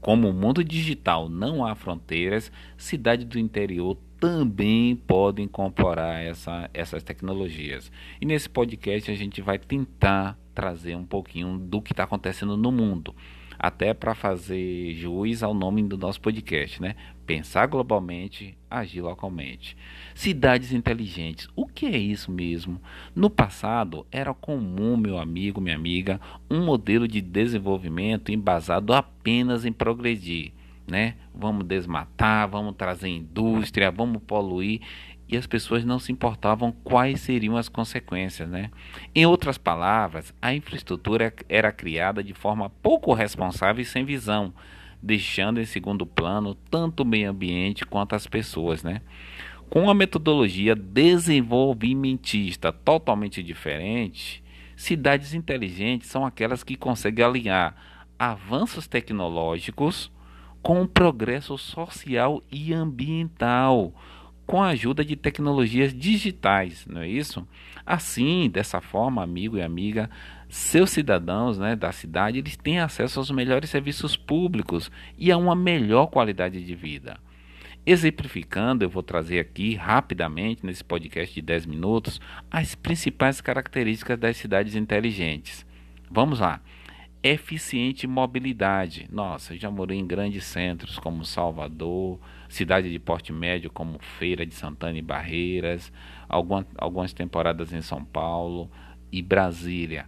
Como 0.00 0.30
o 0.30 0.32
mundo 0.32 0.64
digital 0.64 1.28
não 1.28 1.62
há 1.62 1.74
fronteiras, 1.74 2.50
cidades 2.78 3.26
do 3.26 3.38
interior 3.38 3.98
também 4.18 4.96
podem 4.96 5.44
incorporar 5.44 6.22
essa, 6.22 6.70
essas 6.72 7.02
tecnologias. 7.02 7.92
E 8.18 8.24
nesse 8.24 8.48
podcast 8.48 9.10
a 9.10 9.14
gente 9.14 9.42
vai 9.42 9.58
tentar 9.58 10.38
trazer 10.54 10.96
um 10.96 11.04
pouquinho 11.04 11.58
do 11.58 11.82
que 11.82 11.92
está 11.92 12.04
acontecendo 12.04 12.56
no 12.56 12.72
mundo 12.72 13.14
até 13.62 13.92
para 13.92 14.14
fazer 14.14 14.94
juiz 14.94 15.42
ao 15.42 15.52
nome 15.52 15.82
do 15.82 15.98
nosso 15.98 16.18
podcast, 16.18 16.80
né? 16.80 16.94
Pensar 17.26 17.66
globalmente, 17.66 18.56
agir 18.70 19.02
localmente. 19.02 19.76
Cidades 20.14 20.72
inteligentes. 20.72 21.46
O 21.54 21.66
que 21.66 21.84
é 21.84 21.98
isso 21.98 22.32
mesmo? 22.32 22.80
No 23.14 23.28
passado 23.28 24.06
era 24.10 24.32
comum, 24.32 24.96
meu 24.96 25.18
amigo, 25.18 25.60
minha 25.60 25.76
amiga, 25.76 26.18
um 26.50 26.64
modelo 26.64 27.06
de 27.06 27.20
desenvolvimento 27.20 28.32
embasado 28.32 28.94
apenas 28.94 29.66
em 29.66 29.72
progredir, 29.72 30.52
né? 30.88 31.16
Vamos 31.34 31.66
desmatar, 31.66 32.48
vamos 32.48 32.74
trazer 32.76 33.08
indústria, 33.08 33.90
vamos 33.90 34.22
poluir 34.22 34.80
e 35.30 35.36
as 35.36 35.46
pessoas 35.46 35.84
não 35.84 35.98
se 35.98 36.10
importavam 36.10 36.72
quais 36.84 37.20
seriam 37.20 37.56
as 37.56 37.68
consequências, 37.68 38.48
né? 38.48 38.70
Em 39.14 39.26
outras 39.26 39.56
palavras, 39.58 40.34
a 40.40 40.54
infraestrutura 40.54 41.32
era 41.48 41.70
criada 41.70 42.22
de 42.22 42.34
forma 42.34 42.70
pouco 42.82 43.14
responsável 43.14 43.82
e 43.82 43.86
sem 43.86 44.04
visão, 44.04 44.52
deixando 45.02 45.60
em 45.60 45.64
segundo 45.64 46.04
plano 46.04 46.54
tanto 46.70 47.02
o 47.02 47.06
meio 47.06 47.30
ambiente 47.30 47.86
quanto 47.86 48.14
as 48.14 48.26
pessoas, 48.26 48.82
né? 48.82 49.00
Com 49.68 49.84
uma 49.84 49.94
metodologia 49.94 50.74
desenvolvimentista 50.74 52.72
totalmente 52.72 53.42
diferente, 53.42 54.42
Cidades 54.80 55.34
inteligentes 55.34 56.08
são 56.08 56.24
aquelas 56.24 56.64
que 56.64 56.74
conseguem 56.74 57.22
alinhar 57.22 57.76
avanços 58.18 58.86
tecnológicos 58.86 60.10
com 60.62 60.80
o 60.80 60.88
progresso 60.88 61.58
social 61.58 62.42
e 62.50 62.72
ambiental, 62.72 63.92
com 64.50 64.60
a 64.60 64.70
ajuda 64.70 65.04
de 65.04 65.14
tecnologias 65.14 65.94
digitais, 65.94 66.84
não 66.84 67.02
é 67.02 67.08
isso? 67.08 67.46
Assim, 67.86 68.50
dessa 68.50 68.80
forma, 68.80 69.22
amigo 69.22 69.56
e 69.56 69.62
amiga, 69.62 70.10
seus 70.48 70.90
cidadãos 70.90 71.56
né, 71.56 71.76
da 71.76 71.92
cidade 71.92 72.38
eles 72.38 72.56
têm 72.56 72.80
acesso 72.80 73.20
aos 73.20 73.30
melhores 73.30 73.70
serviços 73.70 74.16
públicos 74.16 74.90
e 75.16 75.30
a 75.30 75.36
uma 75.36 75.54
melhor 75.54 76.08
qualidade 76.08 76.64
de 76.64 76.74
vida. 76.74 77.16
Exemplificando, 77.86 78.84
eu 78.84 78.90
vou 78.90 79.04
trazer 79.04 79.38
aqui 79.38 79.76
rapidamente, 79.76 80.66
nesse 80.66 80.82
podcast 80.82 81.32
de 81.32 81.42
10 81.42 81.66
minutos, 81.66 82.20
as 82.50 82.74
principais 82.74 83.40
características 83.40 84.18
das 84.18 84.36
cidades 84.36 84.74
inteligentes. 84.74 85.64
Vamos 86.10 86.40
lá. 86.40 86.60
Eficiente 87.22 88.04
mobilidade. 88.04 89.06
Nossa, 89.12 89.56
já 89.56 89.70
morei 89.70 89.96
em 89.96 90.06
grandes 90.08 90.42
centros 90.42 90.98
como 90.98 91.24
Salvador, 91.24 92.18
cidade 92.50 92.90
de 92.90 92.98
porte 92.98 93.32
médio 93.32 93.70
como 93.70 93.98
Feira 94.18 94.44
de 94.44 94.54
Santana 94.54 94.98
e 94.98 95.02
Barreiras, 95.02 95.90
algumas, 96.28 96.66
algumas 96.76 97.12
temporadas 97.12 97.72
em 97.72 97.80
São 97.80 98.04
Paulo 98.04 98.70
e 99.10 99.22
Brasília. 99.22 100.06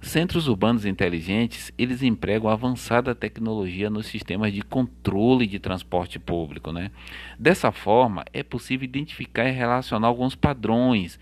Centros 0.00 0.46
urbanos 0.46 0.84
inteligentes, 0.84 1.72
eles 1.76 2.02
empregam 2.02 2.48
avançada 2.48 3.16
tecnologia 3.16 3.90
nos 3.90 4.06
sistemas 4.06 4.52
de 4.52 4.62
controle 4.62 5.44
de 5.44 5.58
transporte 5.58 6.20
público, 6.20 6.70
né? 6.70 6.92
Dessa 7.36 7.72
forma, 7.72 8.24
é 8.32 8.44
possível 8.44 8.84
identificar 8.84 9.48
e 9.48 9.50
relacionar 9.50 10.06
alguns 10.06 10.36
padrões, 10.36 11.18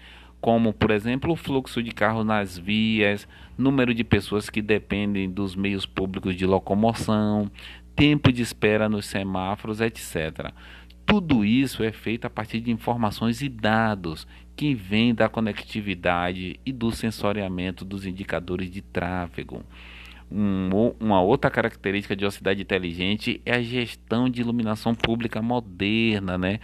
como, 0.46 0.72
por 0.72 0.92
exemplo, 0.92 1.32
o 1.32 1.36
fluxo 1.36 1.82
de 1.82 1.90
carros 1.90 2.24
nas 2.24 2.56
vias, 2.56 3.26
número 3.58 3.92
de 3.92 4.04
pessoas 4.04 4.48
que 4.48 4.62
dependem 4.62 5.28
dos 5.28 5.56
meios 5.56 5.84
públicos 5.84 6.36
de 6.36 6.46
locomoção, 6.46 7.50
tempo 7.96 8.30
de 8.30 8.42
espera 8.42 8.88
nos 8.88 9.06
semáforos, 9.06 9.80
etc. 9.80 10.52
Tudo 11.04 11.44
isso 11.44 11.82
é 11.82 11.90
feito 11.90 12.26
a 12.26 12.30
partir 12.30 12.60
de 12.60 12.70
informações 12.70 13.42
e 13.42 13.48
dados 13.48 14.24
que 14.54 14.72
vêm 14.72 15.12
da 15.12 15.28
conectividade 15.28 16.60
e 16.64 16.70
do 16.70 16.92
sensoriamento 16.92 17.84
dos 17.84 18.06
indicadores 18.06 18.70
de 18.70 18.82
tráfego. 18.82 19.64
Um, 20.30 20.92
uma 21.00 21.20
outra 21.20 21.50
característica 21.50 22.14
de 22.14 22.24
uma 22.24 22.30
cidade 22.30 22.62
inteligente 22.62 23.40
é 23.44 23.54
a 23.56 23.62
gestão 23.62 24.30
de 24.30 24.42
iluminação 24.42 24.94
pública 24.94 25.42
moderna, 25.42 26.38
né? 26.38 26.60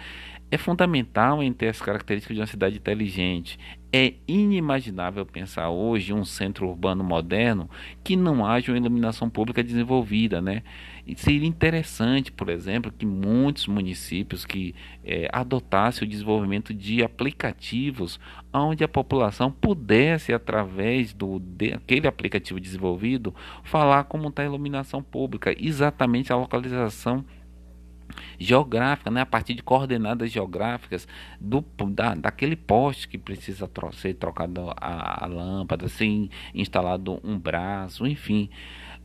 É 0.52 0.58
fundamental 0.58 1.38
ter 1.56 1.68
as 1.68 1.80
características 1.80 2.34
de 2.34 2.40
uma 2.42 2.46
cidade 2.46 2.76
inteligente. 2.76 3.58
É 3.90 4.12
inimaginável 4.28 5.24
pensar 5.24 5.70
hoje 5.70 6.12
um 6.12 6.26
centro 6.26 6.68
urbano 6.68 7.02
moderno 7.02 7.70
que 8.04 8.16
não 8.16 8.44
haja 8.44 8.70
uma 8.70 8.76
iluminação 8.76 9.30
pública 9.30 9.64
desenvolvida, 9.64 10.42
né? 10.42 10.62
E 11.06 11.16
seria 11.16 11.48
interessante, 11.48 12.30
por 12.30 12.50
exemplo, 12.50 12.92
que 12.92 13.06
muitos 13.06 13.66
municípios 13.66 14.44
que 14.44 14.74
é, 15.02 15.26
adotassem 15.32 16.06
o 16.06 16.10
desenvolvimento 16.10 16.74
de 16.74 17.02
aplicativos 17.02 18.20
onde 18.52 18.84
a 18.84 18.88
população 18.88 19.50
pudesse, 19.50 20.34
através 20.34 21.14
do 21.14 21.40
aquele 21.74 22.06
aplicativo 22.06 22.60
desenvolvido, 22.60 23.34
falar 23.64 24.04
como 24.04 24.28
está 24.28 24.42
a 24.42 24.46
iluminação 24.46 25.02
pública, 25.02 25.56
exatamente 25.58 26.30
a 26.30 26.36
localização 26.36 27.24
geográfica, 28.38 29.10
né, 29.10 29.20
a 29.22 29.26
partir 29.26 29.54
de 29.54 29.62
coordenadas 29.62 30.30
geográficas 30.30 31.06
do, 31.40 31.64
da, 31.88 32.14
daquele 32.14 32.56
poste 32.56 33.08
que 33.08 33.18
precisa 33.18 33.68
tro 33.68 33.92
ser 33.92 34.14
trocado 34.14 34.72
a, 34.76 35.24
a 35.24 35.26
lâmpada, 35.26 35.88
ser 35.88 36.28
instalado 36.54 37.20
um 37.24 37.38
braço, 37.38 38.06
enfim. 38.06 38.48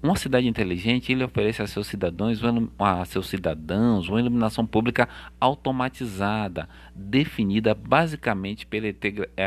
Uma 0.01 0.15
cidade 0.15 0.47
inteligente 0.47 1.11
ele 1.11 1.23
oferece 1.23 1.59
a 1.61 1.65
seus 1.65 1.87
cidadãos, 1.87 2.39
a 2.77 3.03
seus 3.05 3.27
cidadãos 3.27 4.07
uma 4.07 4.19
iluminação 4.19 4.63
pública 4.63 5.09
automatizada, 5.39 6.69
definida 6.95 7.73
basicamente 7.73 8.67
pela 8.67 8.87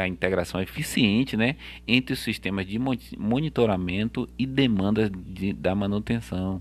integração 0.09 0.61
eficiente 0.61 1.37
né, 1.37 1.55
entre 1.87 2.15
os 2.15 2.19
sistemas 2.19 2.67
de 2.67 2.81
monitoramento 3.17 4.29
e 4.37 4.45
demandas 4.45 5.09
de, 5.15 5.53
da 5.53 5.73
manutenção. 5.73 6.61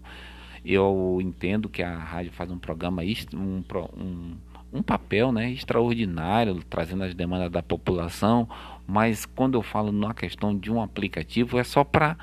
Eu 0.63 1.19
entendo 1.21 1.69
que 1.69 1.81
a 1.81 1.97
rádio 1.97 2.31
faz 2.31 2.51
um 2.51 2.57
programa, 2.57 3.01
um, 3.33 3.63
um, 3.97 4.35
um 4.71 4.81
papel 4.83 5.31
né, 5.31 5.51
extraordinário, 5.51 6.63
trazendo 6.69 7.03
as 7.03 7.13
demandas 7.13 7.51
da 7.51 7.63
população, 7.63 8.47
mas 8.87 9.25
quando 9.25 9.55
eu 9.55 9.61
falo 9.61 9.91
na 9.91 10.13
questão 10.13 10.57
de 10.57 10.71
um 10.71 10.81
aplicativo, 10.81 11.57
é 11.57 11.63
só 11.63 11.83
para 11.83 12.17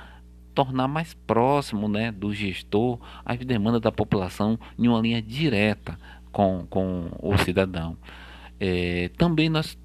tornar 0.54 0.88
mais 0.88 1.12
próximo 1.12 1.88
né, 1.88 2.10
do 2.10 2.32
gestor 2.32 2.98
as 3.24 3.38
demandas 3.38 3.80
da 3.80 3.92
população 3.92 4.58
em 4.78 4.88
uma 4.88 5.00
linha 5.00 5.20
direta 5.20 5.98
com, 6.32 6.66
com 6.68 7.10
o 7.20 7.36
cidadão. 7.38 7.96
É, 8.58 9.10
também 9.16 9.50
nós 9.50 9.78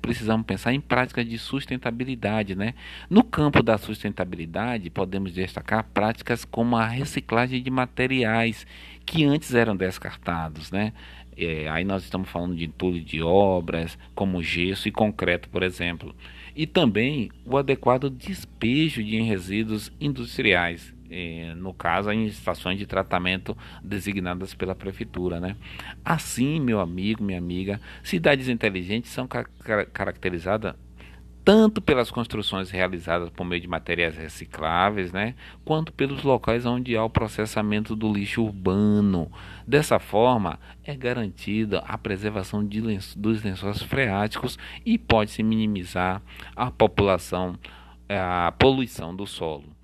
precisamos 0.00 0.46
pensar 0.46 0.72
em 0.72 0.80
práticas 0.80 1.28
de 1.28 1.38
sustentabilidade. 1.38 2.54
Né? 2.54 2.74
No 3.10 3.24
campo 3.24 3.62
da 3.62 3.76
sustentabilidade, 3.78 4.90
podemos 4.90 5.32
destacar 5.32 5.84
práticas 5.92 6.44
como 6.44 6.76
a 6.76 6.86
reciclagem 6.86 7.62
de 7.62 7.70
materiais 7.70 8.66
que 9.04 9.24
antes 9.24 9.54
eram 9.54 9.76
descartados. 9.76 10.70
Né? 10.70 10.92
É, 11.36 11.68
aí 11.68 11.84
nós 11.84 12.04
estamos 12.04 12.28
falando 12.28 12.56
de 12.56 12.64
entulho 12.64 13.00
de 13.02 13.22
obras, 13.22 13.98
como 14.14 14.42
gesso 14.42 14.88
e 14.88 14.92
concreto, 14.92 15.48
por 15.48 15.62
exemplo. 15.62 16.14
E 16.54 16.66
também 16.66 17.30
o 17.44 17.58
adequado 17.58 18.08
despejo 18.08 19.02
de 19.02 19.20
resíduos 19.20 19.92
industriais, 20.00 20.94
no 21.56 21.72
caso, 21.74 22.10
em 22.10 22.26
estações 22.26 22.78
de 22.78 22.86
tratamento 22.86 23.56
designadas 23.82 24.54
pela 24.54 24.74
prefeitura. 24.74 25.40
Né? 25.40 25.56
Assim, 26.04 26.60
meu 26.60 26.80
amigo, 26.80 27.22
minha 27.22 27.38
amiga, 27.38 27.80
cidades 28.02 28.48
inteligentes 28.48 29.10
são 29.10 29.26
car 29.26 29.46
caracterizadas 29.92 30.74
tanto 31.46 31.80
pelas 31.80 32.10
construções 32.10 32.72
realizadas 32.72 33.30
por 33.30 33.44
meio 33.44 33.62
de 33.62 33.68
materiais 33.68 34.16
recicláveis, 34.16 35.12
né, 35.12 35.36
quanto 35.64 35.92
pelos 35.92 36.24
locais 36.24 36.66
onde 36.66 36.96
há 36.96 37.04
o 37.04 37.08
processamento 37.08 37.94
do 37.94 38.12
lixo 38.12 38.42
urbano. 38.42 39.30
Dessa 39.64 40.00
forma, 40.00 40.58
é 40.82 40.96
garantida 40.96 41.78
a 41.86 41.96
preservação 41.96 42.68
lenço, 42.68 43.16
dos 43.16 43.44
lençóis 43.44 43.80
freáticos 43.80 44.58
e 44.84 44.98
pode-se 44.98 45.40
minimizar 45.44 46.20
a 46.56 46.68
população, 46.68 47.56
a 48.08 48.50
poluição 48.58 49.14
do 49.14 49.24
solo. 49.24 49.75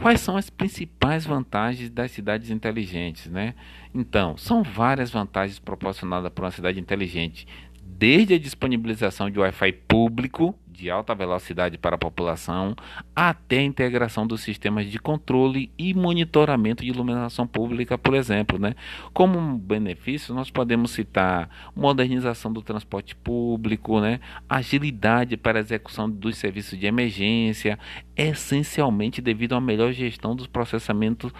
Quais 0.00 0.20
são 0.22 0.34
as 0.34 0.48
principais 0.48 1.26
vantagens 1.26 1.90
das 1.90 2.10
cidades 2.10 2.48
inteligentes, 2.48 3.26
né? 3.26 3.54
Então, 3.94 4.34
são 4.34 4.62
várias 4.62 5.10
vantagens 5.10 5.58
proporcionadas 5.58 6.32
por 6.32 6.42
uma 6.42 6.50
cidade 6.50 6.80
inteligente, 6.80 7.46
desde 7.84 8.32
a 8.32 8.38
disponibilização 8.38 9.28
de 9.28 9.38
Wi-Fi 9.38 9.72
público 9.72 10.58
de 10.80 10.90
alta 10.90 11.14
velocidade 11.14 11.76
para 11.76 11.96
a 11.96 11.98
população 11.98 12.74
até 13.14 13.58
a 13.58 13.62
integração 13.62 14.26
dos 14.26 14.40
sistemas 14.40 14.90
de 14.90 14.98
controle 14.98 15.70
e 15.78 15.92
monitoramento 15.92 16.82
de 16.82 16.90
iluminação 16.90 17.46
pública, 17.46 17.98
por 17.98 18.14
exemplo, 18.14 18.58
né? 18.58 18.74
Como 19.12 19.58
benefício, 19.58 20.34
nós 20.34 20.50
podemos 20.50 20.92
citar 20.92 21.48
modernização 21.76 22.50
do 22.52 22.62
transporte 22.62 23.14
público, 23.14 24.00
né? 24.00 24.20
Agilidade 24.48 25.36
para 25.36 25.58
a 25.58 25.60
execução 25.60 26.08
dos 26.08 26.38
serviços 26.38 26.78
de 26.78 26.86
emergência, 26.86 27.78
essencialmente 28.16 29.20
devido 29.20 29.54
à 29.54 29.60
melhor 29.60 29.92
gestão 29.92 30.34
dos 30.34 30.46
processamentos 30.46 31.32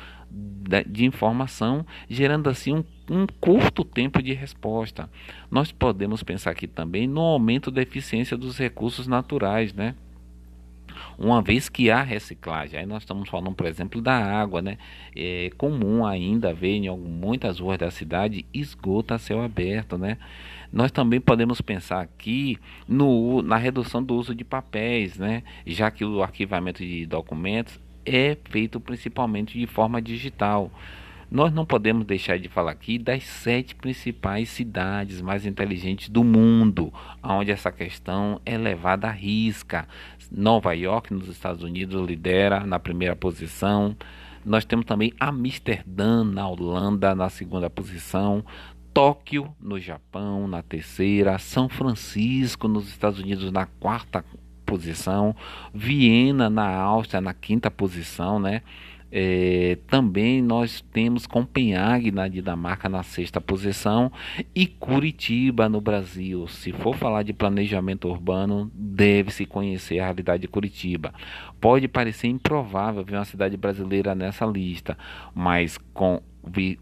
de 0.86 1.04
informação, 1.04 1.84
gerando 2.08 2.48
assim 2.48 2.72
um, 2.72 2.84
um, 3.10 3.26
curto 3.40 3.84
tempo 3.84 4.22
de 4.22 4.32
resposta. 4.32 5.10
Nós 5.50 5.72
podemos 5.72 6.22
pensar 6.22 6.50
aqui 6.52 6.66
também 6.66 7.08
no 7.08 7.20
aumento 7.20 7.70
da 7.70 7.82
eficiência 7.82 8.36
dos 8.36 8.56
recursos 8.56 9.06
naturais, 9.06 9.74
né? 9.74 9.94
Uma 11.18 11.42
vez 11.42 11.68
que 11.68 11.90
há 11.90 12.02
reciclagem, 12.02 12.78
aí 12.78 12.86
nós 12.86 13.02
estamos 13.02 13.28
falando, 13.28 13.54
por 13.54 13.66
exemplo, 13.66 14.00
da 14.00 14.14
água, 14.14 14.62
né? 14.62 14.78
É 15.16 15.50
comum 15.56 16.06
ainda 16.06 16.54
ver 16.54 16.76
em 16.76 16.90
muitas 16.96 17.58
ruas 17.58 17.78
da 17.78 17.90
cidade 17.90 18.46
esgoto 18.54 19.14
a 19.14 19.18
céu 19.18 19.42
aberto, 19.42 19.98
né? 19.98 20.18
Nós 20.72 20.92
também 20.92 21.20
podemos 21.20 21.60
pensar 21.60 22.00
aqui 22.00 22.56
no, 22.86 23.42
na 23.42 23.56
redução 23.56 24.02
do 24.02 24.14
uso 24.14 24.34
de 24.34 24.44
papéis, 24.44 25.18
né? 25.18 25.42
Já 25.66 25.90
que 25.90 26.04
o 26.04 26.22
arquivamento 26.22 26.84
de 26.84 27.04
documentos 27.06 27.78
é 28.04 28.36
feito 28.44 28.80
principalmente 28.80 29.58
de 29.58 29.66
forma 29.66 30.00
digital. 30.00 30.70
Nós 31.30 31.52
não 31.52 31.64
podemos 31.64 32.04
deixar 32.04 32.40
de 32.40 32.48
falar 32.48 32.72
aqui 32.72 32.98
das 32.98 33.22
sete 33.22 33.76
principais 33.76 34.48
cidades 34.48 35.20
mais 35.22 35.46
inteligentes 35.46 36.08
do 36.08 36.24
mundo, 36.24 36.92
onde 37.22 37.52
essa 37.52 37.70
questão 37.70 38.40
é 38.44 38.58
levada 38.58 39.06
à 39.06 39.12
risca. 39.12 39.86
Nova 40.28 40.72
York, 40.72 41.14
nos 41.14 41.28
Estados 41.28 41.62
Unidos, 41.62 42.04
lidera 42.04 42.66
na 42.66 42.80
primeira 42.80 43.14
posição. 43.14 43.96
Nós 44.44 44.64
temos 44.64 44.86
também 44.86 45.12
Amsterdã, 45.20 46.24
na 46.24 46.48
Holanda, 46.48 47.14
na 47.14 47.28
segunda 47.28 47.70
posição. 47.70 48.44
Tóquio, 48.92 49.54
no 49.60 49.78
Japão, 49.78 50.48
na 50.48 50.62
terceira. 50.62 51.38
São 51.38 51.68
Francisco, 51.68 52.66
nos 52.66 52.88
Estados 52.88 53.20
Unidos, 53.20 53.52
na 53.52 53.66
quarta 53.66 54.24
posição, 54.70 55.34
Viena 55.74 56.48
na 56.48 56.68
Áustria 56.68 57.20
na 57.20 57.34
quinta 57.34 57.68
posição, 57.70 58.38
né? 58.38 58.62
É, 59.12 59.76
também 59.88 60.40
nós 60.40 60.84
temos 60.92 61.26
Copenhague 61.26 62.12
na 62.12 62.28
Dinamarca 62.28 62.88
na 62.88 63.02
sexta 63.02 63.40
posição 63.40 64.12
e 64.54 64.68
Curitiba 64.68 65.68
no 65.68 65.80
Brasil. 65.80 66.46
Se 66.46 66.70
for 66.70 66.94
falar 66.94 67.24
de 67.24 67.32
planejamento 67.32 68.08
urbano, 68.08 68.70
deve-se 68.72 69.44
conhecer 69.44 69.98
a 69.98 70.04
realidade 70.04 70.42
de 70.42 70.48
Curitiba. 70.48 71.12
Pode 71.60 71.88
parecer 71.88 72.28
improvável 72.28 73.04
ver 73.04 73.16
uma 73.16 73.24
cidade 73.24 73.56
brasileira 73.56 74.14
nessa 74.14 74.46
lista, 74.46 74.96
mas 75.34 75.76
com 75.92 76.22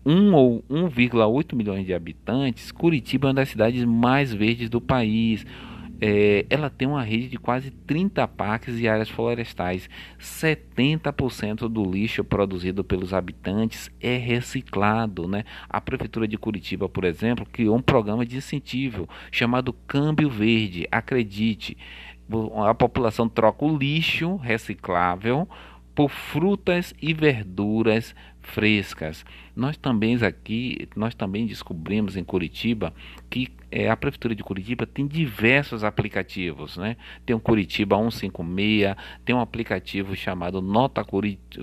1 0.05 0.35
ou 0.35 0.63
1,8 0.71 1.55
milhões 1.57 1.87
de 1.87 1.95
habitantes, 1.95 2.71
Curitiba 2.71 3.29
é 3.29 3.29
uma 3.29 3.35
das 3.35 3.49
cidades 3.49 3.85
mais 3.85 4.35
verdes 4.35 4.69
do 4.69 4.83
país 4.83 5.47
é, 6.01 6.47
ela 6.49 6.71
tem 6.71 6.87
uma 6.87 7.03
rede 7.03 7.29
de 7.29 7.39
quase 7.39 7.71
30 7.71 8.27
parques 8.29 8.79
e 8.79 8.89
áreas 8.89 9.09
florestais. 9.09 9.89
70% 10.21 11.69
do 11.69 11.85
lixo 11.85 12.23
produzido 12.23 12.85
pelos 12.85 13.13
habitantes 13.13 13.91
é 14.01 14.17
reciclado. 14.17 15.27
Né? 15.27 15.45
A 15.69 15.81
Prefeitura 15.81 16.29
de 16.29 16.39
Curitiba, 16.39 16.89
por 16.89 17.05
exemplo, 17.05 17.47
criou 17.51 17.77
um 17.77 17.83
programa 17.83 18.25
de 18.25 18.37
incentivo 18.37 19.09
chamado 19.33 19.73
Câmbio 19.73 20.31
Verde. 20.31 20.87
Acredite, 20.91 21.77
a 22.67 22.75
população 22.75 23.29
troca 23.29 23.65
o 23.65 23.77
lixo 23.77 24.37
reciclável 24.37 25.49
por 25.99 26.11
frutas 26.11 26.95
e 27.03 27.13
verduras 27.13 28.15
frescas. 28.49 29.25
Nós 29.55 29.77
também 29.77 30.17
aqui, 30.23 30.89
nós 30.97 31.15
também 31.15 31.47
descobrimos 31.47 32.17
em 32.17 32.25
Curitiba 32.25 32.93
que 33.31 33.49
é, 33.71 33.91
a 33.91 33.97
prefeitura 33.97 34.35
de 34.35 34.43
Curitiba 34.43 34.87
tem 34.87 35.07
diversos 35.07 35.85
aplicativos, 35.85 36.77
né? 36.77 36.97
Tem 37.27 37.37
o 37.37 37.41
Curitiba 37.41 37.97
156, 37.97 38.97
tem 39.25 39.35
um 39.37 39.41
aplicativo 39.41 40.17
chamado 40.17 40.63
Nota 40.63 41.05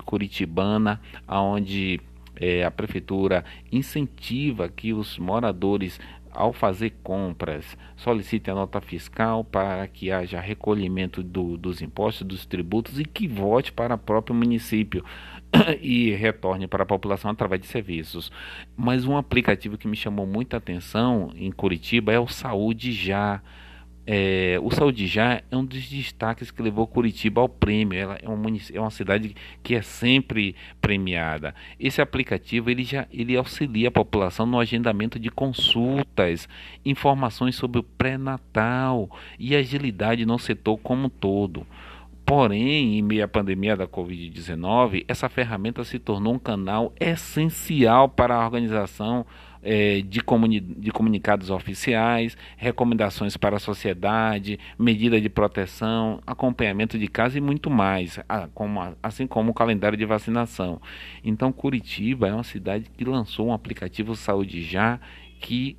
Curitibana, 0.06 1.02
onde 1.28 2.00
é, 2.36 2.63
a 2.63 2.69
prefeitura 2.69 3.43
incentiva 3.71 4.69
que 4.69 4.93
os 4.93 5.17
moradores 5.17 6.00
ao 6.36 6.52
fazer 6.52 6.93
compras, 7.02 7.78
solicite 7.95 8.52
a 8.52 8.54
nota 8.54 8.82
fiscal 8.82 9.43
para 9.43 9.88
que 9.88 10.12
haja 10.12 10.39
recolhimento 10.39 11.24
do, 11.24 11.58
dos 11.58 11.82
impostos, 11.82 12.28
dos 12.28 12.45
tributos 12.45 13.00
e 13.00 13.06
que 13.06 13.28
vote 13.28 13.71
para 13.71 13.95
o 13.95 13.98
próprio 13.98 14.36
município 14.36 15.04
e 15.81 16.12
retorne 16.12 16.67
para 16.67 16.84
a 16.84 16.86
população 16.86 17.31
através 17.31 17.62
de 17.62 17.67
serviços. 17.67 18.31
Mas 18.75 19.05
um 19.05 19.17
aplicativo 19.17 19.77
que 19.77 19.88
me 19.88 19.95
chamou 19.95 20.25
muita 20.25 20.58
atenção 20.58 21.31
em 21.36 21.51
Curitiba 21.51 22.13
é 22.13 22.19
o 22.19 22.27
Saúde 22.27 22.91
Já. 22.91 23.41
É, 24.08 24.60
o 24.62 24.69
Saúde 24.69 25.08
Já 25.08 25.41
é 25.49 25.55
um 25.58 25.65
dos 25.65 25.89
destaques 25.89 26.51
que 26.51 26.62
levou 26.62 26.86
Curitiba 26.86 27.41
ao 27.41 27.49
prêmio. 27.49 27.97
Ela 27.97 28.19
é, 28.21 28.29
um 28.29 28.39
é 28.73 28.79
uma 28.79 28.91
cidade 28.91 29.36
que 29.63 29.73
é 29.73 29.81
sempre 29.81 30.55
premiada. 30.79 31.55
Esse 31.79 32.01
aplicativo 32.01 32.69
ele 32.69 32.84
já 32.84 33.08
ele 33.12 33.36
auxilia 33.36 33.88
a 33.88 33.91
população 33.91 34.45
no 34.45 34.60
agendamento 34.60 35.17
de 35.17 35.31
consultas, 35.31 36.47
informações 36.86 37.55
sobre 37.55 37.79
o 37.79 37.84
pré-natal 37.84 39.10
e 39.39 39.55
agilidade 39.55 40.25
no 40.25 40.38
setor 40.38 40.77
como 40.77 41.08
um 41.08 41.10
todo. 41.10 41.65
Porém, 42.25 42.97
em 42.97 43.01
meio 43.03 43.23
à 43.23 43.27
pandemia 43.27 43.77
da 43.77 43.88
Covid-19, 43.88 45.05
essa 45.07 45.29
ferramenta 45.29 45.83
se 45.83 45.99
tornou 45.99 46.33
um 46.33 46.39
canal 46.39 46.91
essencial 46.99 48.09
para 48.09 48.35
a 48.35 48.43
organização 48.43 49.27
é, 49.61 50.01
de, 50.01 50.21
comuni 50.21 50.59
de 50.59 50.89
comunicados 50.91 51.51
oficiais, 51.51 52.35
recomendações 52.57 53.38
para 53.38 53.57
a 53.57 53.59
sociedade, 53.59 54.59
medida 54.77 55.21
de 55.21 55.29
proteção, 55.29 56.19
acompanhamento 56.25 56.97
de 56.97 57.07
casa 57.07 57.38
e 57.38 57.41
muito 57.41 57.69
mais, 57.69 58.19
assim 59.03 59.27
como 59.27 59.51
o 59.51 59.53
calendário 59.53 59.97
de 59.97 60.05
vacinação. 60.05 60.81
Então, 61.23 61.51
Curitiba 61.51 62.27
é 62.27 62.33
uma 62.33 62.43
cidade 62.43 62.89
que 62.89 63.05
lançou 63.05 63.47
um 63.47 63.53
aplicativo 63.53 64.15
Saúde 64.15 64.61
Já 64.61 64.99
que 65.39 65.77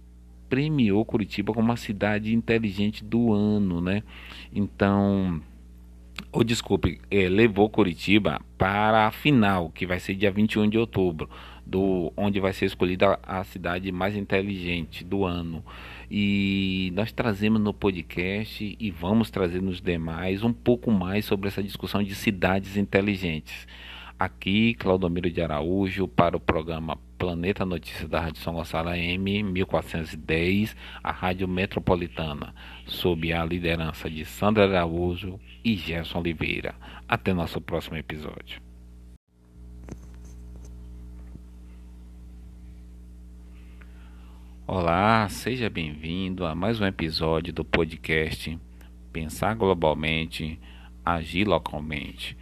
premiou 0.48 1.04
Curitiba 1.04 1.52
como 1.52 1.72
a 1.72 1.76
cidade 1.76 2.32
inteligente 2.32 3.04
do 3.04 3.32
ano, 3.32 3.80
né? 3.80 4.04
Então 4.52 5.40
ou 6.36 6.44
desculpe, 6.44 7.00
é, 7.10 7.30
levou 7.30 7.70
Curitiba 7.70 8.42
para 8.58 9.06
a 9.06 9.10
final, 9.10 9.70
que 9.70 9.86
vai 9.86 9.98
ser 9.98 10.14
dia 10.14 10.30
21 10.30 10.68
de 10.68 10.76
outubro, 10.76 11.30
do 11.64 12.12
onde 12.14 12.38
vai 12.40 12.52
ser 12.52 12.66
escolhida 12.66 13.18
a 13.22 13.42
cidade 13.42 13.90
mais 13.90 14.14
inteligente 14.14 15.02
do 15.02 15.24
ano. 15.24 15.64
E 16.10 16.92
nós 16.94 17.10
trazemos 17.10 17.58
no 17.58 17.72
podcast 17.72 18.76
e 18.78 18.90
vamos 18.90 19.30
trazer 19.30 19.62
nos 19.62 19.80
demais 19.80 20.42
um 20.44 20.52
pouco 20.52 20.90
mais 20.90 21.24
sobre 21.24 21.48
essa 21.48 21.62
discussão 21.62 22.02
de 22.02 22.14
cidades 22.14 22.76
inteligentes. 22.76 23.66
Aqui, 24.18 24.72
Claudomiro 24.72 25.30
de 25.30 25.42
Araújo, 25.42 26.08
para 26.08 26.38
o 26.38 26.40
programa 26.40 26.96
Planeta 27.18 27.66
Notícias 27.66 28.08
da 28.08 28.18
Rádio 28.18 28.40
São 28.40 28.54
Gonçalo 28.54 28.88
AM 28.88 29.42
1410, 29.42 30.74
a 31.04 31.12
Rádio 31.12 31.46
Metropolitana, 31.46 32.54
sob 32.86 33.30
a 33.30 33.44
liderança 33.44 34.08
de 34.08 34.24
Sandra 34.24 34.64
Araújo 34.64 35.38
e 35.62 35.76
Gerson 35.76 36.20
Oliveira. 36.20 36.74
Até 37.06 37.34
nosso 37.34 37.60
próximo 37.60 37.98
episódio. 37.98 38.58
Olá, 44.66 45.28
seja 45.28 45.68
bem-vindo 45.68 46.46
a 46.46 46.54
mais 46.54 46.80
um 46.80 46.86
episódio 46.86 47.52
do 47.52 47.66
podcast 47.66 48.58
Pensar 49.12 49.54
Globalmente, 49.54 50.58
Agir 51.04 51.46
Localmente 51.46 52.34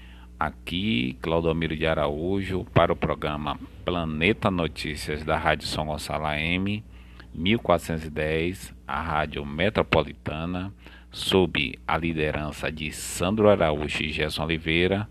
Aqui, 0.44 1.16
Claudomiro 1.22 1.74
de 1.74 1.87
Araújo, 1.87 2.66
para 2.74 2.92
o 2.92 2.96
programa 2.96 3.59
Planeta 3.83 4.50
Notícias 4.50 5.24
da 5.24 5.38
Rádio 5.38 5.66
São 5.66 5.87
Gonçalo 5.87 6.26
AM, 6.26 6.85
1410, 7.33 8.74
a 8.87 9.00
Rádio 9.00 9.46
Metropolitana, 9.46 10.70
sob 11.11 11.78
a 11.88 11.96
liderança 11.96 12.70
de 12.70 12.92
Sandro 12.92 13.48
Araújo 13.48 14.02
e 14.02 14.12
Gerson 14.12 14.44
Oliveira, 14.44 15.09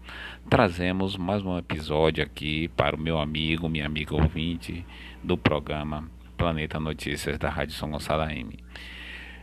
trazemos 0.48 1.18
mais 1.18 1.44
um 1.44 1.58
episódio 1.58 2.24
aqui 2.24 2.68
para 2.68 2.96
o 2.96 3.00
meu 3.00 3.18
amigo, 3.18 3.68
minha 3.68 3.88
amiga 3.88 4.14
ouvinte 4.14 4.86
do 5.24 5.36
programa 5.36 6.12
Planeta 6.38 6.80
Notícias 6.80 7.40
da 7.40 7.50
Rádio 7.50 7.74
São 7.74 7.90
Gonçalo 7.90 8.22
AM. 8.22 8.52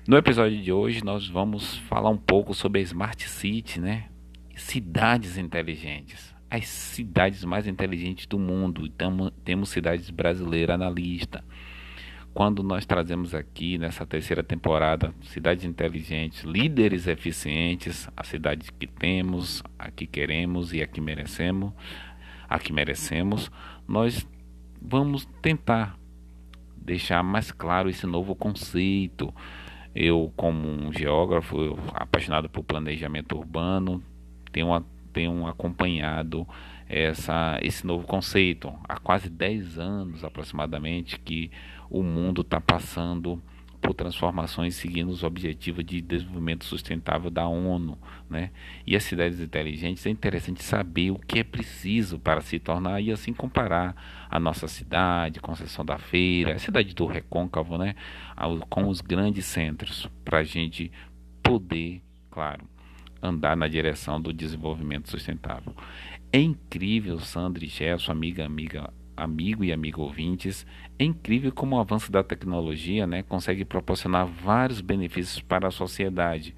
No 0.06 0.16
episódio 0.16 0.62
de 0.62 0.70
hoje 0.70 1.04
nós 1.04 1.26
vamos 1.26 1.78
falar 1.78 2.10
um 2.10 2.16
pouco 2.16 2.54
sobre 2.54 2.78
a 2.78 2.82
Smart 2.82 3.28
City, 3.28 3.80
né? 3.80 4.04
Cidades 4.60 5.36
inteligentes. 5.36 6.34
As 6.50 6.66
cidades 6.66 7.44
mais 7.44 7.66
inteligentes 7.66 8.26
do 8.26 8.38
mundo. 8.38 8.88
Temos 9.44 9.68
cidades 9.68 10.10
brasileiras 10.10 10.78
na 10.78 10.90
lista. 10.90 11.44
Quando 12.32 12.62
nós 12.62 12.86
trazemos 12.86 13.34
aqui 13.34 13.76
nessa 13.76 14.06
terceira 14.06 14.42
temporada 14.42 15.12
cidades 15.22 15.64
inteligentes, 15.64 16.44
líderes 16.44 17.08
eficientes, 17.08 18.08
a 18.16 18.22
cidade 18.22 18.70
que 18.72 18.86
temos, 18.86 19.62
a 19.78 19.90
que 19.90 20.06
queremos 20.06 20.72
e 20.72 20.80
a 20.80 20.86
que 20.86 21.00
merecemos, 21.00 21.72
a 22.48 22.58
que 22.58 22.72
merecemos, 22.72 23.50
nós 23.86 24.26
vamos 24.80 25.26
tentar 25.42 25.98
deixar 26.76 27.22
mais 27.22 27.50
claro 27.50 27.90
esse 27.90 28.06
novo 28.06 28.34
conceito. 28.36 29.34
Eu, 29.92 30.32
como 30.36 30.68
um 30.68 30.92
geógrafo 30.92 31.76
apaixonado 31.92 32.48
por 32.48 32.62
planejamento 32.62 33.36
urbano, 33.36 34.00
tenho, 34.52 34.84
tenho 35.12 35.46
acompanhado 35.46 36.46
essa, 36.88 37.58
esse 37.62 37.86
novo 37.86 38.06
conceito. 38.06 38.72
Há 38.88 38.98
quase 38.98 39.30
10 39.30 39.78
anos 39.78 40.24
aproximadamente 40.24 41.18
que 41.18 41.50
o 41.88 42.02
mundo 42.02 42.40
está 42.42 42.60
passando 42.60 43.40
por 43.80 43.94
transformações 43.94 44.74
seguindo 44.74 45.08
os 45.08 45.22
objetivos 45.22 45.84
de 45.84 46.02
desenvolvimento 46.02 46.64
sustentável 46.64 47.30
da 47.30 47.46
ONU, 47.46 47.96
né? 48.28 48.50
E 48.86 48.94
as 48.94 49.02
cidades 49.04 49.40
inteligentes 49.40 50.04
é 50.04 50.10
interessante 50.10 50.62
saber 50.62 51.10
o 51.10 51.18
que 51.18 51.38
é 51.38 51.44
preciso 51.44 52.18
para 52.18 52.42
se 52.42 52.58
tornar 52.58 53.00
e 53.00 53.10
assim 53.10 53.32
comparar 53.32 53.96
a 54.28 54.38
nossa 54.38 54.68
cidade, 54.68 55.40
Conceição 55.40 55.84
da 55.84 55.98
Feira, 55.98 56.54
a 56.54 56.58
cidade 56.58 56.94
do 56.94 57.06
Recôncavo, 57.06 57.78
né? 57.78 57.94
Com 58.68 58.86
os 58.86 59.00
grandes 59.00 59.46
centros 59.46 60.08
para 60.24 60.38
a 60.38 60.44
gente 60.44 60.92
poder, 61.42 62.02
claro, 62.30 62.64
andar 63.22 63.56
na 63.56 63.68
direção 63.68 64.20
do 64.20 64.32
desenvolvimento 64.32 65.10
sustentável. 65.10 65.74
É 66.32 66.40
incrível, 66.40 67.18
Sandra 67.18 67.64
e 67.64 67.68
Gerson, 67.68 68.12
amiga, 68.12 68.44
amiga, 68.44 68.92
amigo 69.16 69.64
e 69.64 69.72
amigo 69.72 70.02
ouvintes, 70.02 70.66
é 70.98 71.04
incrível 71.04 71.52
como 71.52 71.76
o 71.76 71.80
avanço 71.80 72.10
da 72.10 72.22
tecnologia 72.22 73.06
né, 73.06 73.22
consegue 73.22 73.64
proporcionar 73.64 74.26
vários 74.26 74.80
benefícios 74.80 75.40
para 75.40 75.68
a 75.68 75.72
sociedade. 75.72 76.54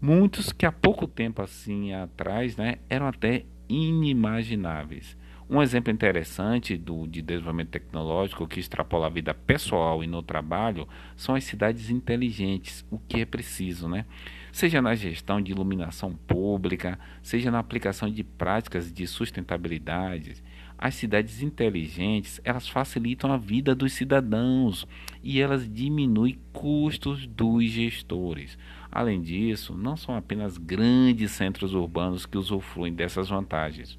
Muitos 0.00 0.52
que 0.52 0.64
há 0.64 0.72
pouco 0.72 1.06
tempo 1.06 1.42
assim 1.42 1.92
atrás 1.92 2.56
né, 2.56 2.78
eram 2.88 3.06
até 3.06 3.44
inimagináveis. 3.68 5.16
Um 5.48 5.60
exemplo 5.60 5.92
interessante 5.92 6.76
do, 6.76 7.06
de 7.06 7.20
desenvolvimento 7.20 7.70
tecnológico 7.70 8.46
que 8.46 8.60
extrapola 8.60 9.06
a 9.06 9.10
vida 9.10 9.34
pessoal 9.34 10.02
e 10.02 10.06
no 10.06 10.22
trabalho 10.22 10.86
são 11.16 11.34
as 11.34 11.42
cidades 11.42 11.90
inteligentes, 11.90 12.86
o 12.88 12.98
que 12.98 13.20
é 13.20 13.24
preciso, 13.26 13.88
né? 13.88 14.06
Seja 14.52 14.82
na 14.82 14.94
gestão 14.94 15.40
de 15.40 15.52
iluminação 15.52 16.14
pública, 16.26 16.98
seja 17.22 17.50
na 17.50 17.58
aplicação 17.58 18.10
de 18.10 18.24
práticas 18.24 18.92
de 18.92 19.06
sustentabilidade, 19.06 20.42
as 20.82 20.94
cidades 20.94 21.42
inteligentes, 21.42 22.40
elas 22.42 22.66
facilitam 22.66 23.30
a 23.30 23.36
vida 23.36 23.74
dos 23.74 23.92
cidadãos 23.92 24.88
e 25.22 25.38
elas 25.38 25.70
diminuem 25.70 26.38
custos 26.54 27.26
dos 27.26 27.64
gestores. 27.66 28.56
Além 28.90 29.20
disso, 29.20 29.76
não 29.76 29.94
são 29.94 30.16
apenas 30.16 30.56
grandes 30.56 31.32
centros 31.32 31.74
urbanos 31.74 32.24
que 32.24 32.38
usufruem 32.38 32.94
dessas 32.94 33.28
vantagens. 33.28 33.98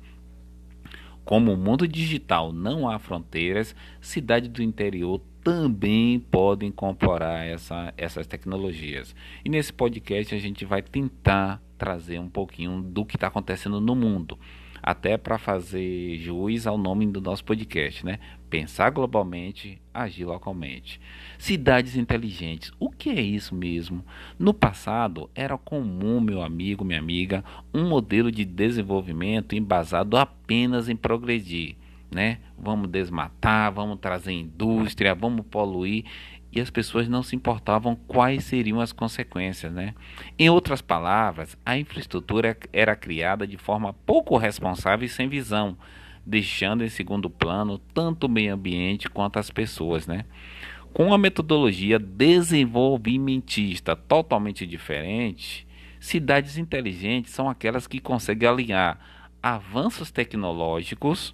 Como 1.24 1.54
o 1.54 1.58
mundo 1.58 1.88
digital 1.88 2.52
não 2.52 2.90
há 2.90 2.98
fronteiras, 2.98 3.76
cidades 4.02 4.50
do 4.50 4.64
interior 4.64 5.22
também 5.44 6.20
podem 6.20 6.70
incorporar 6.70 7.46
essa, 7.46 7.94
essas 7.98 8.28
tecnologias. 8.28 9.16
E 9.44 9.50
nesse 9.50 9.74
podcast 9.74 10.34
a 10.34 10.40
gente 10.40 10.66
vai 10.66 10.82
tentar 10.82 11.62
trazer 11.78 12.20
um 12.20 12.30
pouquinho 12.30 12.82
do 12.82 13.04
que 13.04 13.16
está 13.16 13.28
acontecendo 13.28 13.82
no 13.82 13.96
mundo 13.96 14.38
até 14.82 15.18
para 15.18 15.38
fazer 15.38 16.18
juiz 16.18 16.66
ao 16.66 16.78
nome 16.78 17.06
do 17.06 17.22
nosso 17.22 17.44
podcast, 17.44 18.06
né? 18.06 18.20
Pensar 18.50 18.90
globalmente, 18.90 19.80
agir 19.94 20.26
localmente. 20.26 21.00
Cidades 21.38 21.96
inteligentes. 21.96 22.72
O 22.80 22.90
que 22.90 23.10
é 23.10 23.22
isso 23.22 23.54
mesmo? 23.54 24.04
No 24.40 24.54
passado 24.54 25.30
era 25.36 25.58
comum, 25.58 26.20
meu 26.20 26.42
amigo, 26.42 26.84
minha 26.84 27.00
amiga, 27.00 27.44
um 27.74 27.88
modelo 27.88 28.32
de 28.32 28.44
desenvolvimento 28.44 29.56
embasado 29.56 30.18
apenas 30.18 30.90
em 30.90 30.96
progredir, 30.96 31.76
né? 32.12 32.40
Vamos 32.58 32.90
desmatar, 32.90 33.72
vamos 33.72 34.00
trazer 34.00 34.34
indústria, 34.34 35.16
vamos 35.16 35.46
poluir 35.46 36.06
e 36.52 36.60
as 36.60 36.70
pessoas 36.70 37.08
não 37.08 37.24
se 37.24 37.36
importavam 37.36 37.96
quais 37.96 38.44
seriam 38.44 38.82
as 38.82 38.92
consequências. 38.92 39.72
Né? 39.72 39.96
Em 40.38 40.50
outras 40.50 40.82
palavras, 40.82 41.58
a 41.66 41.78
infraestrutura 41.78 42.58
era 42.74 42.96
criada 42.96 43.48
de 43.48 43.58
forma 43.58 43.94
pouco 44.06 44.38
responsável 44.38 45.06
e 45.06 45.10
sem 45.10 45.30
visão, 45.30 45.78
deixando 46.26 46.84
em 46.84 46.90
segundo 46.90 47.30
plano 47.30 47.78
tanto 47.78 48.26
o 48.26 48.30
meio 48.30 48.54
ambiente 48.54 49.10
quanto 49.10 49.40
as 49.40 49.50
pessoas. 49.50 50.06
Né? 50.06 50.26
Com 50.92 51.08
uma 51.08 51.18
metodologia 51.18 51.98
desenvolvimentista 51.98 53.96
totalmente 53.96 54.68
diferente, 54.68 55.66
cidades 56.02 56.58
inteligentes 56.58 57.32
são 57.32 57.50
aquelas 57.50 57.88
que 57.88 58.02
conseguem 58.02 58.50
alinhar 58.50 59.00
avanços 59.42 60.12
tecnológicos 60.12 61.34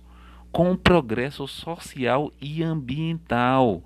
com 0.57 0.71
o 0.71 0.77
progresso 0.77 1.47
social 1.47 2.33
e 2.41 2.63
ambiental 2.63 3.83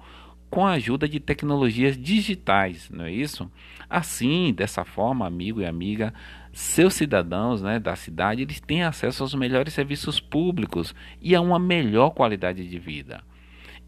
com 0.49 0.65
a 0.65 0.71
ajuda 0.71 1.05
de 1.05 1.19
tecnologias 1.19 1.97
digitais, 1.97 2.89
não 2.89 3.03
é 3.03 3.11
isso? 3.11 3.51
Assim, 3.89 4.53
dessa 4.53 4.85
forma, 4.85 5.27
amigo 5.27 5.59
e 5.59 5.65
amiga, 5.65 6.13
seus 6.53 6.93
cidadãos 6.93 7.61
né, 7.61 7.77
da 7.77 7.97
cidade 7.97 8.43
eles 8.43 8.61
têm 8.61 8.83
acesso 8.83 9.21
aos 9.21 9.35
melhores 9.35 9.73
serviços 9.73 10.21
públicos 10.21 10.95
e 11.21 11.35
a 11.35 11.41
uma 11.41 11.59
melhor 11.59 12.11
qualidade 12.11 12.65
de 12.65 12.79
vida. 12.79 13.21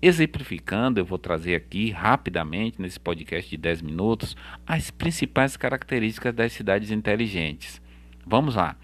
Exemplificando, 0.01 0.99
eu 0.99 1.05
vou 1.05 1.17
trazer 1.17 1.55
aqui 1.55 1.89
rapidamente, 1.89 2.81
nesse 2.81 2.99
podcast 2.99 3.49
de 3.49 3.55
10 3.55 3.81
minutos, 3.81 4.35
as 4.67 4.91
principais 4.91 5.55
características 5.55 6.35
das 6.35 6.51
cidades 6.51 6.91
inteligentes. 6.91 7.81
Vamos 8.27 8.55
lá 8.55 8.75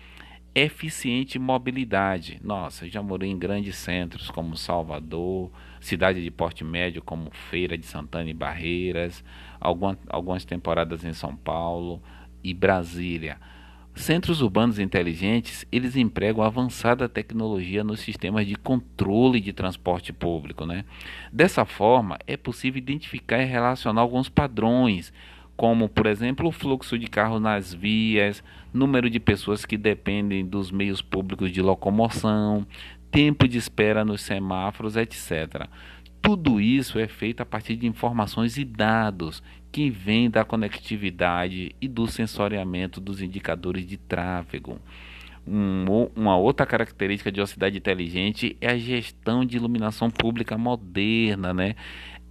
eficiente 0.54 1.38
mobilidade. 1.38 2.40
Nossa, 2.44 2.90
já 2.90 3.02
morei 3.02 3.30
em 3.30 3.38
grandes 3.38 3.76
centros 3.76 4.30
como 4.30 4.58
Salvador, 4.58 5.52
cidade 5.80 6.24
de 6.24 6.32
porte 6.32 6.64
médio 6.64 7.02
como 7.02 7.32
Feira 7.32 7.78
de 7.78 7.86
Santana 7.86 8.30
e 8.30 8.34
Barreiras, 8.34 9.24
algumas, 9.60 9.98
algumas 10.10 10.46
temporadas 10.46 11.04
em 11.04 11.14
São 11.14 11.36
Paulo 11.36 12.02
e 12.44 12.54
Brasília. 12.54 13.38
Centros 13.96 14.42
urbanos 14.42 14.80
inteligentes, 14.80 15.66
eles 15.72 15.98
empregam 15.98 16.44
avançada 16.44 17.10
tecnologia 17.10 17.84
nos 17.84 18.00
sistemas 18.00 18.48
de 18.48 18.56
controle 18.56 19.42
de 19.42 19.52
transporte 19.52 20.14
público, 20.14 20.66
né? 20.66 20.86
Dessa 21.34 21.66
forma, 21.66 22.18
é 22.26 22.38
possível 22.38 22.78
identificar 22.78 23.42
e 23.42 23.46
relacionar 23.46 24.02
alguns 24.02 24.30
padrões, 24.30 25.12
como, 25.60 25.89
por 25.89 26.06
exemplo, 26.06 26.48
o 26.48 26.54
fluxo 26.54 26.98
de 26.98 27.08
carros 27.08 27.41
nas 27.41 27.74
vias, 27.74 28.41
número 28.74 29.10
de 29.10 29.19
pessoas 29.19 29.65
que 29.65 29.76
dependem 29.76 30.45
dos 30.45 30.72
meios 30.72 31.02
públicos 31.02 31.52
de 31.52 31.62
locomoção, 31.62 32.65
tempo 33.12 33.45
de 33.45 33.58
espera 33.58 34.06
nos 34.06 34.22
semáforos, 34.22 34.95
etc. 34.95 35.67
Tudo 36.22 36.62
isso 36.62 36.98
é 36.98 37.10
feito 37.10 37.41
a 37.41 37.45
partir 37.45 37.76
de 37.76 37.86
informações 37.86 38.58
e 38.58 38.63
dados 38.63 39.43
que 39.69 39.89
vêm 39.89 40.30
da 40.30 40.45
conectividade 40.45 41.76
e 41.82 41.89
do 41.89 42.08
sensoriamento 42.08 43.02
dos 43.02 43.22
indicadores 43.22 43.86
de 43.86 43.98
tráfego. 43.98 44.80
Um, 45.45 46.08
uma 46.15 46.38
outra 46.38 46.65
característica 46.65 47.30
de 47.30 47.41
uma 47.41 47.48
cidade 47.48 47.78
inteligente 47.78 48.56
é 48.62 48.69
a 48.69 48.78
gestão 48.78 49.43
de 49.43 49.58
iluminação 49.58 50.10
pública 50.10 50.58
moderna, 50.58 51.54
né? 51.54 51.76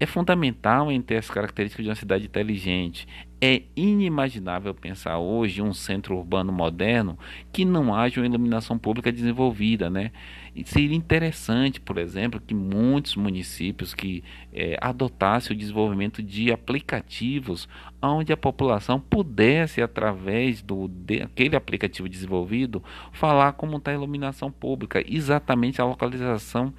É 0.01 0.07
fundamental 0.07 0.93
em 0.93 1.03
ter 1.03 1.17
as 1.17 1.29
características 1.29 1.85
de 1.85 1.91
uma 1.91 1.97
cidade 1.97 2.25
inteligente. 2.25 3.07
É 3.41 3.63
inimaginável 3.75 4.73
pensar 4.73 5.19
hoje 5.19 5.61
um 5.61 5.73
centro 5.73 6.17
urbano 6.17 6.53
moderno 6.53 7.19
que 7.53 7.65
não 7.65 7.95
haja 7.95 8.21
uma 8.21 8.27
iluminação 8.27 8.79
pública 8.79 9.11
desenvolvida, 9.11 9.91
né? 9.91 10.13
E 10.55 10.65
seria 10.65 10.97
interessante, 10.97 11.81
por 11.81 11.99
exemplo, 11.99 12.41
que 12.41 12.55
muitos 12.55 13.17
municípios 13.17 13.93
que 13.93 14.23
é, 14.53 14.77
adotassem 14.81 15.55
o 15.55 15.59
desenvolvimento 15.59 16.23
de 16.23 16.53
aplicativos 16.53 17.69
onde 18.01 18.33
a 18.33 18.37
população 18.37 19.01
pudesse, 19.01 19.83
através 19.83 20.63
do 20.63 20.91
aquele 21.23 21.57
aplicativo 21.57 22.09
desenvolvido, 22.09 22.83
falar 23.13 23.53
como 23.53 23.77
está 23.77 23.91
a 23.91 23.95
iluminação 23.95 24.51
pública, 24.51 25.03
exatamente 25.07 25.81
a 25.81 25.85
localização 25.85 26.73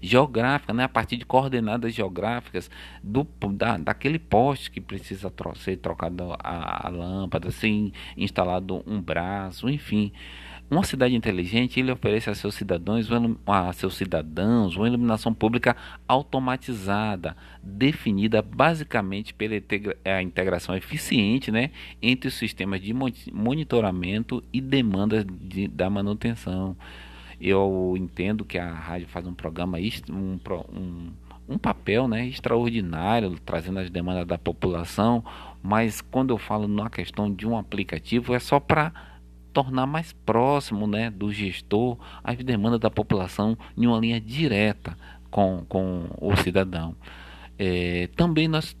geográfica, 0.00 0.72
né, 0.72 0.84
a 0.84 0.88
partir 0.88 1.16
de 1.16 1.24
coordenadas 1.24 1.94
geográficas 1.94 2.70
do, 3.02 3.26
da, 3.52 3.76
daquele 3.76 4.18
poste 4.18 4.70
que 4.70 4.80
precisa 4.80 5.30
tro 5.30 5.54
ser 5.56 5.76
trocado 5.76 6.34
a, 6.38 6.86
a 6.86 6.90
lâmpada, 6.90 7.50
ser 7.50 7.92
instalado 8.16 8.82
um 8.86 9.00
braço, 9.00 9.68
enfim. 9.68 10.12
Uma 10.72 10.84
cidade 10.84 11.14
inteligente 11.14 11.78
ele 11.78 11.92
oferece 11.92 12.30
a 12.30 12.34
seus 12.34 12.54
cidadãos, 12.54 13.06
a 13.46 13.72
seus 13.74 13.94
cidadãos 13.94 14.74
uma 14.74 14.88
iluminação 14.88 15.34
pública 15.34 15.76
automatizada, 16.08 17.36
definida 17.62 18.40
basicamente 18.40 19.34
pela 19.34 19.54
integra 19.54 20.22
integração 20.22 20.74
eficiente 20.74 21.52
né, 21.52 21.72
entre 22.00 22.28
os 22.28 22.34
sistemas 22.34 22.80
de 22.80 22.94
monitoramento 23.30 24.42
e 24.50 24.62
demandas 24.62 25.26
de, 25.28 25.68
da 25.68 25.90
manutenção 25.90 26.74
eu 27.42 27.94
entendo 27.98 28.44
que 28.44 28.56
a 28.56 28.72
rádio 28.72 29.08
faz 29.08 29.26
um 29.26 29.34
programa, 29.34 29.76
um, 30.08 30.38
um, 30.72 31.12
um 31.48 31.58
papel 31.58 32.06
né, 32.06 32.24
extraordinário, 32.26 33.36
trazendo 33.44 33.80
as 33.80 33.90
demandas 33.90 34.24
da 34.26 34.38
população, 34.38 35.24
mas 35.60 36.00
quando 36.00 36.30
eu 36.30 36.38
falo 36.38 36.68
na 36.68 36.88
questão 36.88 37.32
de 37.32 37.44
um 37.44 37.58
aplicativo, 37.58 38.32
é 38.32 38.38
só 38.38 38.60
para 38.60 38.92
tornar 39.52 39.86
mais 39.86 40.12
próximo 40.12 40.86
né, 40.86 41.10
do 41.10 41.32
gestor 41.32 41.98
as 42.22 42.36
demandas 42.38 42.78
da 42.78 42.90
população 42.90 43.58
em 43.76 43.88
uma 43.88 43.98
linha 43.98 44.20
direta 44.20 44.96
com, 45.28 45.64
com 45.68 46.04
o 46.20 46.36
cidadão. 46.36 46.94
É, 47.58 48.08
também 48.14 48.46
nós 48.46 48.76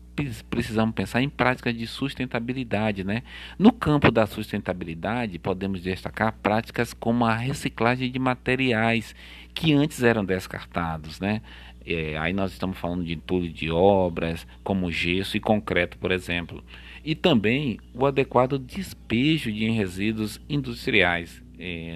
precisamos 0.48 0.94
pensar 0.94 1.22
em 1.22 1.28
práticas 1.28 1.76
de 1.76 1.86
sustentabilidade, 1.86 3.04
né? 3.04 3.22
No 3.58 3.72
campo 3.72 4.10
da 4.10 4.26
sustentabilidade, 4.26 5.38
podemos 5.38 5.82
destacar 5.82 6.32
práticas 6.42 6.92
como 6.92 7.24
a 7.24 7.34
reciclagem 7.34 8.10
de 8.10 8.18
materiais 8.18 9.14
que 9.54 9.72
antes 9.72 10.02
eram 10.02 10.24
descartados, 10.24 11.20
né? 11.20 11.40
É, 11.84 12.16
aí 12.18 12.32
nós 12.32 12.52
estamos 12.52 12.78
falando 12.78 13.04
de 13.04 13.14
entulho 13.14 13.52
de 13.52 13.70
obras, 13.70 14.46
como 14.62 14.90
gesso 14.90 15.36
e 15.36 15.40
concreto, 15.40 15.98
por 15.98 16.12
exemplo. 16.12 16.62
E 17.04 17.14
também 17.14 17.80
o 17.92 18.06
adequado 18.06 18.58
despejo 18.58 19.50
de 19.50 19.68
resíduos 19.70 20.40
industriais, 20.48 21.41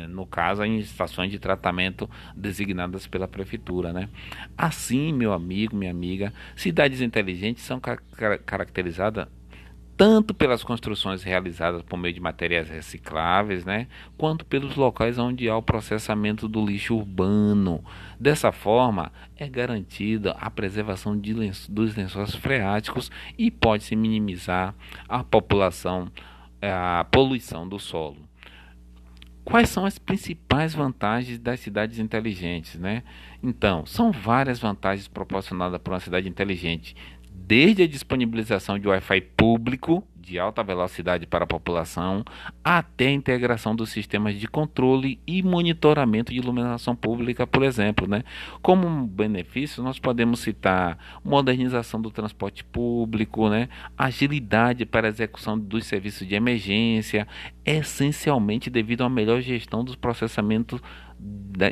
no 0.08 0.26
caso, 0.26 0.64
em 0.64 0.78
estações 0.78 1.30
de 1.30 1.38
tratamento 1.38 2.08
designadas 2.34 3.06
pela 3.06 3.26
prefeitura. 3.26 3.92
Né? 3.92 4.08
Assim, 4.56 5.12
meu 5.12 5.32
amigo, 5.32 5.76
minha 5.76 5.90
amiga, 5.90 6.32
cidades 6.54 7.00
inteligentes 7.00 7.64
são 7.64 7.80
car 7.80 7.98
caracterizadas 8.44 9.26
tanto 9.96 10.34
pelas 10.34 10.62
construções 10.62 11.22
realizadas 11.22 11.82
por 11.82 11.96
meio 11.96 12.12
de 12.12 12.20
materiais 12.20 12.68
recicláveis, 12.68 13.64
né, 13.64 13.88
quanto 14.16 14.44
pelos 14.44 14.76
locais 14.76 15.18
onde 15.18 15.48
há 15.48 15.56
o 15.56 15.62
processamento 15.62 16.46
do 16.46 16.64
lixo 16.64 16.94
urbano. 16.96 17.82
Dessa 18.20 18.52
forma, 18.52 19.10
é 19.36 19.48
garantida 19.48 20.32
a 20.32 20.50
preservação 20.50 21.18
lenço, 21.24 21.72
dos 21.72 21.96
lençóis 21.96 22.34
freáticos 22.34 23.10
e 23.38 23.50
pode-se 23.50 23.96
minimizar 23.96 24.74
a 25.08 25.24
população, 25.24 26.10
a 26.60 27.04
poluição 27.10 27.66
do 27.66 27.78
solo. 27.78 28.25
Quais 29.46 29.68
são 29.68 29.86
as 29.86 29.96
principais 29.96 30.74
vantagens 30.74 31.38
das 31.38 31.60
cidades 31.60 32.00
inteligentes, 32.00 32.80
né? 32.80 33.04
Então, 33.40 33.86
são 33.86 34.10
várias 34.10 34.58
vantagens 34.58 35.06
proporcionadas 35.06 35.80
por 35.80 35.92
uma 35.92 36.00
cidade 36.00 36.28
inteligente, 36.28 36.96
desde 37.32 37.84
a 37.84 37.86
disponibilização 37.86 38.76
de 38.76 38.88
Wi-Fi 38.88 39.20
público 39.36 40.02
de 40.26 40.40
alta 40.40 40.62
velocidade 40.62 41.24
para 41.24 41.44
a 41.44 41.46
população, 41.46 42.24
até 42.64 43.06
a 43.06 43.12
integração 43.12 43.76
dos 43.76 43.90
sistemas 43.90 44.34
de 44.34 44.48
controle 44.48 45.20
e 45.24 45.40
monitoramento 45.40 46.32
de 46.32 46.38
iluminação 46.38 46.96
pública, 46.96 47.46
por 47.46 47.62
exemplo. 47.62 48.08
Né? 48.08 48.24
Como 48.60 49.06
benefício, 49.06 49.82
nós 49.84 50.00
podemos 50.00 50.40
citar 50.40 50.98
modernização 51.22 52.02
do 52.02 52.10
transporte 52.10 52.64
público, 52.64 53.48
né? 53.48 53.68
agilidade 53.96 54.84
para 54.84 55.06
a 55.06 55.10
execução 55.10 55.56
dos 55.56 55.86
serviços 55.86 56.26
de 56.26 56.34
emergência, 56.34 57.28
essencialmente 57.64 58.68
devido 58.68 59.04
à 59.04 59.08
melhor 59.08 59.40
gestão 59.40 59.84
dos 59.84 59.94
processamentos 59.94 60.80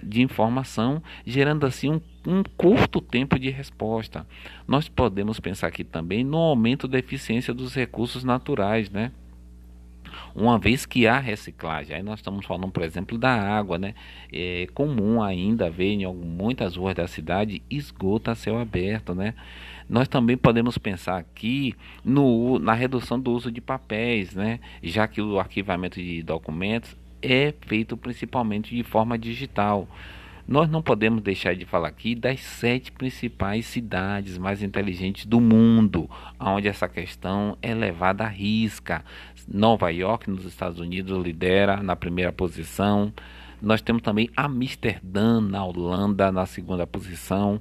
de 0.02 0.22
informação, 0.22 1.02
gerando 1.26 1.66
assim 1.66 1.90
um, 1.90 2.00
um, 2.26 2.42
curto 2.57 3.00
tempo 3.00 3.38
de 3.38 3.50
resposta. 3.50 4.26
Nós 4.66 4.88
podemos 4.88 5.38
pensar 5.38 5.66
aqui 5.68 5.85
também 5.85 6.24
no 6.24 6.38
aumento 6.38 6.88
da 6.88 6.98
eficiência 6.98 7.52
dos 7.52 7.74
recursos 7.74 8.24
naturais, 8.24 8.90
né? 8.90 9.12
Uma 10.35 10.59
vez 10.59 10.87
que 10.87 11.07
há 11.07 11.18
reciclagem, 11.18 11.96
aí 11.96 12.02
nós 12.02 12.20
estamos 12.20 12.46
falando, 12.46 12.70
por 12.70 12.83
exemplo, 12.83 13.18
da 13.18 13.33
água, 13.33 13.78
né? 13.78 13.94
É 14.33 14.66
comum 14.74 15.22
ainda 15.22 15.70
ver 15.70 15.92
em 15.92 16.07
muitas 16.12 16.76
ruas 16.76 16.94
da 16.94 17.07
cidade 17.07 17.62
esgoto 17.70 18.30
a 18.30 18.35
céu 18.35 18.59
aberto, 18.59 19.14
né? 19.14 19.35
Nós 19.88 20.09
também 20.09 20.37
podemos 20.37 20.78
pensar 20.78 21.18
aqui 21.18 21.74
no, 22.04 22.59
na 22.59 22.72
redução 22.72 23.20
do 23.20 23.33
uso 23.33 23.50
de 23.52 23.61
papéis, 23.61 24.35
né? 24.35 24.61
Já 24.83 25.07
que 25.07 25.20
o 25.20 25.38
arquivamento 25.38 26.00
de 26.00 26.22
documentos 26.22 26.96
é 27.24 27.54
feito 27.66 27.96
principalmente 27.96 28.74
de 28.74 28.82
forma 28.82 29.18
digital. 29.18 29.88
Nós 30.46 30.68
não 30.68 30.82
podemos 30.82 31.22
deixar 31.22 31.56
de 31.56 31.64
falar 31.64 31.88
aqui 31.88 32.14
das 32.14 32.38
sete 32.40 32.92
principais 32.92 33.64
cidades 33.64 34.37
mais 34.37 34.62
inteligentes 34.62 35.24
do 35.24 35.40
mundo, 35.40 36.08
onde 36.38 36.68
essa 36.68 36.87
questão 36.87 37.56
é 37.62 37.74
levada 37.74 38.24
à 38.24 38.28
risca. 38.28 39.02
Nova 39.48 39.88
York, 39.88 40.28
nos 40.28 40.44
Estados 40.44 40.78
Unidos, 40.78 41.24
lidera 41.24 41.82
na 41.82 41.96
primeira 41.96 42.30
posição. 42.30 43.10
Nós 43.60 43.80
temos 43.80 44.02
também 44.02 44.28
Amsterdã, 44.37 45.40
na 45.40 45.64
Holanda, 45.64 46.30
na 46.30 46.44
segunda 46.44 46.87
posição. 46.87 47.58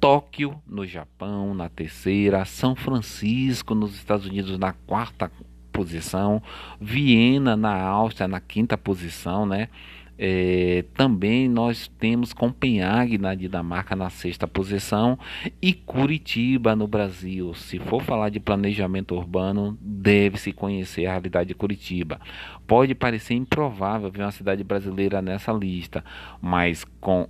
Tóquio, 0.00 0.60
no 0.66 0.84
Japão, 0.84 1.54
na 1.54 1.68
terceira. 1.68 2.44
São 2.44 2.74
Francisco, 2.74 3.76
nos 3.76 3.94
Estados 3.94 4.26
Unidos, 4.26 4.58
na 4.58 4.72
quarta 4.72 5.30
posição, 5.74 6.40
Viena 6.80 7.56
na 7.56 7.76
Áustria 7.76 8.28
na 8.28 8.40
quinta 8.40 8.78
posição, 8.78 9.44
né? 9.44 9.68
É, 10.16 10.84
também 10.94 11.48
nós 11.48 11.88
temos 11.98 12.32
Copenhague 12.32 13.18
na 13.18 13.34
Dinamarca 13.34 13.96
na 13.96 14.08
sexta 14.10 14.46
posição 14.46 15.18
e 15.60 15.72
Curitiba 15.72 16.76
no 16.76 16.86
Brasil. 16.86 17.52
Se 17.54 17.80
for 17.80 18.00
falar 18.00 18.28
de 18.28 18.38
planejamento 18.38 19.16
urbano, 19.16 19.76
deve-se 19.80 20.52
conhecer 20.52 21.06
a 21.06 21.10
realidade 21.10 21.48
de 21.48 21.54
Curitiba. 21.54 22.20
Pode 22.64 22.94
parecer 22.94 23.34
improvável 23.34 24.08
ver 24.08 24.22
uma 24.22 24.30
cidade 24.30 24.62
brasileira 24.62 25.20
nessa 25.20 25.52
lista, 25.52 26.04
mas 26.40 26.84
com 27.00 27.28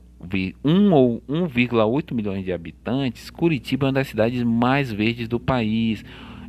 1 0.63 0.93
ou 0.93 1.23
1,8 1.29 2.15
milhões 2.15 2.45
de 2.45 2.53
habitantes, 2.53 3.31
Curitiba 3.31 3.87
é 3.87 3.89
uma 3.89 3.93
das 3.95 4.09
cidades 4.09 4.43
mais 4.43 4.93
verdes 4.93 5.27
do 5.27 5.41
país 5.41 6.05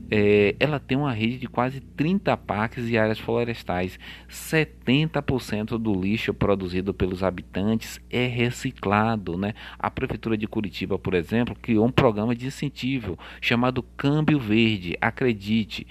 é, 0.09 0.55
ela 0.59 0.79
tem 0.79 0.97
uma 0.97 1.11
rede 1.11 1.39
de 1.39 1.47
quase 1.47 1.79
30 1.79 2.35
parques 2.37 2.89
e 2.89 2.97
áreas 2.97 3.19
florestais. 3.19 3.99
70% 4.29 5.77
do 5.77 5.93
lixo 5.93 6.33
produzido 6.33 6.93
pelos 6.93 7.23
habitantes 7.23 7.99
é 8.09 8.27
reciclado. 8.27 9.37
Né? 9.37 9.53
A 9.79 9.89
Prefeitura 9.89 10.37
de 10.37 10.47
Curitiba, 10.47 10.99
por 10.99 11.13
exemplo, 11.13 11.55
criou 11.61 11.85
um 11.85 11.91
programa 11.91 12.35
de 12.35 12.47
incentivo 12.47 13.17
chamado 13.41 13.83
Câmbio 13.97 14.39
Verde. 14.39 14.97
Acredite, 15.01 15.87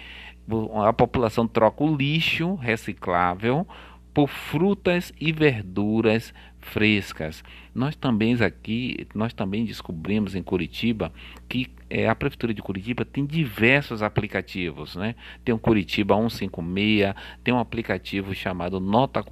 a 0.85 0.93
população 0.93 1.47
troca 1.47 1.83
o 1.83 1.97
lixo 1.97 2.55
reciclável 2.55 3.67
por 4.13 4.29
frutas 4.29 5.13
e 5.21 5.33
verduras 5.33 6.33
frescas. 6.65 7.45
Nós 7.75 7.95
também 7.95 8.35
aqui, 8.43 9.07
nós 9.15 9.33
também 9.33 9.65
descobrimos 9.65 10.35
em 10.35 10.43
Curitiba 10.43 11.13
que 11.49 11.71
é, 11.89 12.09
a 12.09 12.15
prefeitura 12.15 12.53
de 12.53 12.63
Curitiba 12.63 13.05
tem 13.05 13.25
diversos 13.25 14.03
aplicativos, 14.03 14.97
né? 14.97 15.15
Tem 15.45 15.55
o 15.55 15.59
Curitiba 15.59 16.17
156, 16.17 17.15
tem 17.45 17.55
um 17.55 17.59
aplicativo 17.59 18.35
chamado 18.35 18.81
Nota 18.81 19.23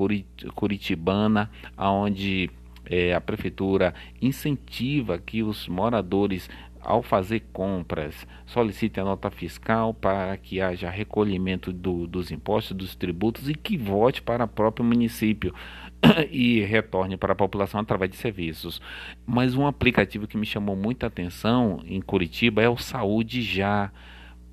Curitibana, 0.54 1.50
aonde 1.76 2.50
é, 2.84 3.14
a 3.14 3.20
prefeitura 3.20 3.94
incentiva 4.20 5.18
que 5.18 5.42
os 5.42 5.66
moradores 5.66 6.48
ao 6.82 7.02
fazer 7.02 7.44
compras, 7.52 8.26
solicite 8.44 8.98
a 8.98 9.04
nota 9.04 9.30
fiscal 9.30 9.94
para 9.94 10.36
que 10.36 10.60
haja 10.60 10.90
recolhimento 10.90 11.72
do, 11.72 12.06
dos 12.06 12.30
impostos, 12.32 12.76
dos 12.76 12.94
tributos 12.96 13.48
e 13.48 13.54
que 13.54 13.76
vote 13.76 14.20
para 14.20 14.44
o 14.44 14.48
próprio 14.48 14.84
município 14.84 15.54
e 16.30 16.60
retorne 16.62 17.16
para 17.16 17.32
a 17.32 17.36
população 17.36 17.80
através 17.80 18.10
de 18.10 18.16
serviços. 18.16 18.80
Mas 19.26 19.54
um 19.54 19.66
aplicativo 19.66 20.26
que 20.26 20.36
me 20.36 20.46
chamou 20.46 20.76
muita 20.76 21.06
atenção 21.06 21.80
em 21.86 22.00
Curitiba 22.00 22.62
é 22.62 22.68
o 22.68 22.76
Saúde 22.76 23.42
Já. 23.42 23.90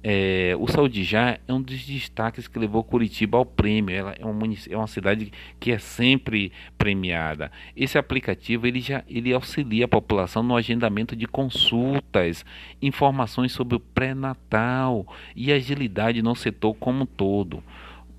É, 0.02 0.56
o 0.58 0.66
Saúde 0.66 1.04
Já 1.04 1.38
é 1.46 1.54
um 1.54 1.62
dos 1.62 1.86
destaques 1.86 2.48
que 2.48 2.58
levou 2.58 2.84
Curitiba 2.84 3.38
ao 3.38 3.46
prêmio. 3.46 3.94
Ela 3.94 4.16
é, 4.18 4.26
um 4.26 4.40
é 4.70 4.78
uma 4.78 4.88
cidade 4.88 5.32
que 5.60 5.72
é 5.72 5.78
sempre 5.78 6.52
premiada. 6.78 7.52
Esse 7.76 7.98
aplicativo 7.98 8.66
ele 8.66 8.80
já 8.80 9.04
ele 9.10 9.34
auxilia 9.34 9.86
a 9.86 9.90
população 9.90 10.42
no 10.42 10.56
agendamento 10.56 11.16
de 11.16 11.28
consultas, 11.28 12.46
informações 12.82 13.52
sobre 13.52 13.76
o 13.76 13.80
pré-natal 13.80 15.06
e 15.36 15.52
agilidade 15.52 16.22
no 16.22 16.36
setor 16.36 16.76
como 16.76 17.04
um 17.04 17.06
todo. 17.06 17.62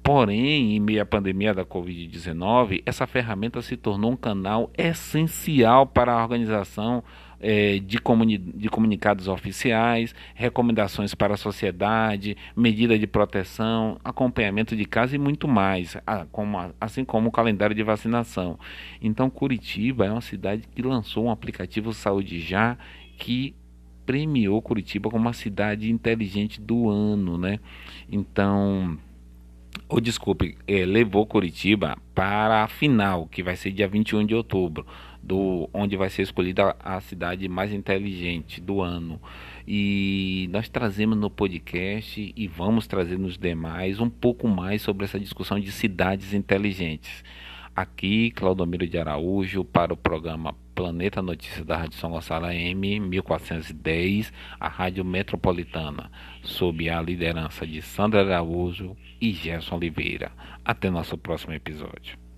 Porém, 0.02 0.76
em 0.76 0.80
meio 0.80 1.02
à 1.02 1.06
pandemia 1.06 1.52
da 1.52 1.64
Covid-19, 1.64 2.82
essa 2.86 3.06
ferramenta 3.06 3.60
se 3.60 3.76
tornou 3.76 4.12
um 4.12 4.16
canal 4.16 4.70
essencial 4.76 5.86
para 5.86 6.12
a 6.12 6.22
organização 6.22 7.04
é, 7.38 7.78
de, 7.78 7.98
comuni 7.98 8.38
de 8.38 8.68
comunicados 8.68 9.28
oficiais, 9.28 10.14
recomendações 10.34 11.14
para 11.14 11.34
a 11.34 11.36
sociedade, 11.36 12.36
medida 12.56 12.98
de 12.98 13.06
proteção, 13.06 13.98
acompanhamento 14.02 14.74
de 14.74 14.84
casa 14.84 15.16
e 15.16 15.18
muito 15.18 15.46
mais, 15.46 15.96
assim 16.80 17.04
como 17.04 17.28
o 17.28 17.32
calendário 17.32 17.74
de 17.74 17.82
vacinação. 17.82 18.58
Então, 19.02 19.28
Curitiba 19.28 20.06
é 20.06 20.10
uma 20.10 20.20
cidade 20.20 20.66
que 20.74 20.82
lançou 20.82 21.26
um 21.26 21.30
aplicativo 21.30 21.92
Saúde 21.92 22.40
Já 22.40 22.76
que 23.18 23.54
premiou 24.06 24.60
Curitiba 24.60 25.08
como 25.08 25.28
a 25.28 25.32
cidade 25.32 25.90
inteligente 25.90 26.60
do 26.60 26.88
ano, 26.90 27.38
né? 27.38 27.60
Então 28.10 28.98
ou 29.88 30.00
desculpe, 30.00 30.56
é, 30.66 30.84
levou 30.84 31.26
Curitiba 31.26 31.96
para 32.14 32.62
a 32.62 32.68
final, 32.68 33.26
que 33.26 33.42
vai 33.42 33.56
ser 33.56 33.72
dia 33.72 33.88
21 33.88 34.24
de 34.24 34.34
outubro, 34.34 34.86
do 35.22 35.68
onde 35.74 35.96
vai 35.96 36.08
ser 36.08 36.22
escolhida 36.22 36.76
a 36.78 37.00
cidade 37.00 37.48
mais 37.48 37.72
inteligente 37.72 38.60
do 38.60 38.80
ano. 38.80 39.20
E 39.66 40.48
nós 40.52 40.68
trazemos 40.68 41.18
no 41.18 41.28
podcast 41.28 42.32
e 42.36 42.46
vamos 42.48 42.86
trazer 42.86 43.18
nos 43.18 43.36
demais 43.36 44.00
um 44.00 44.08
pouco 44.08 44.48
mais 44.48 44.82
sobre 44.82 45.04
essa 45.04 45.18
discussão 45.18 45.58
de 45.58 45.70
cidades 45.72 46.32
inteligentes. 46.32 47.24
Aqui, 47.74 48.30
Claudomiro 48.32 48.86
de 48.86 48.98
Araújo, 48.98 49.64
para 49.64 49.92
o 49.92 49.96
programa 49.96 50.54
Planeta 50.80 51.20
Notícias 51.20 51.66
da 51.66 51.76
Rádio 51.76 51.98
São 51.98 52.10
Gonçalo 52.10 52.46
AM 52.46 53.00
1410, 53.00 54.32
a 54.58 54.66
Rádio 54.66 55.04
Metropolitana, 55.04 56.10
sob 56.42 56.88
a 56.88 57.02
liderança 57.02 57.66
de 57.66 57.82
Sandra 57.82 58.22
Araújo 58.22 58.96
e 59.20 59.30
Gerson 59.30 59.76
Oliveira. 59.76 60.32
Até 60.64 60.88
nosso 60.88 61.18
próximo 61.18 61.52
episódio. 61.52 62.29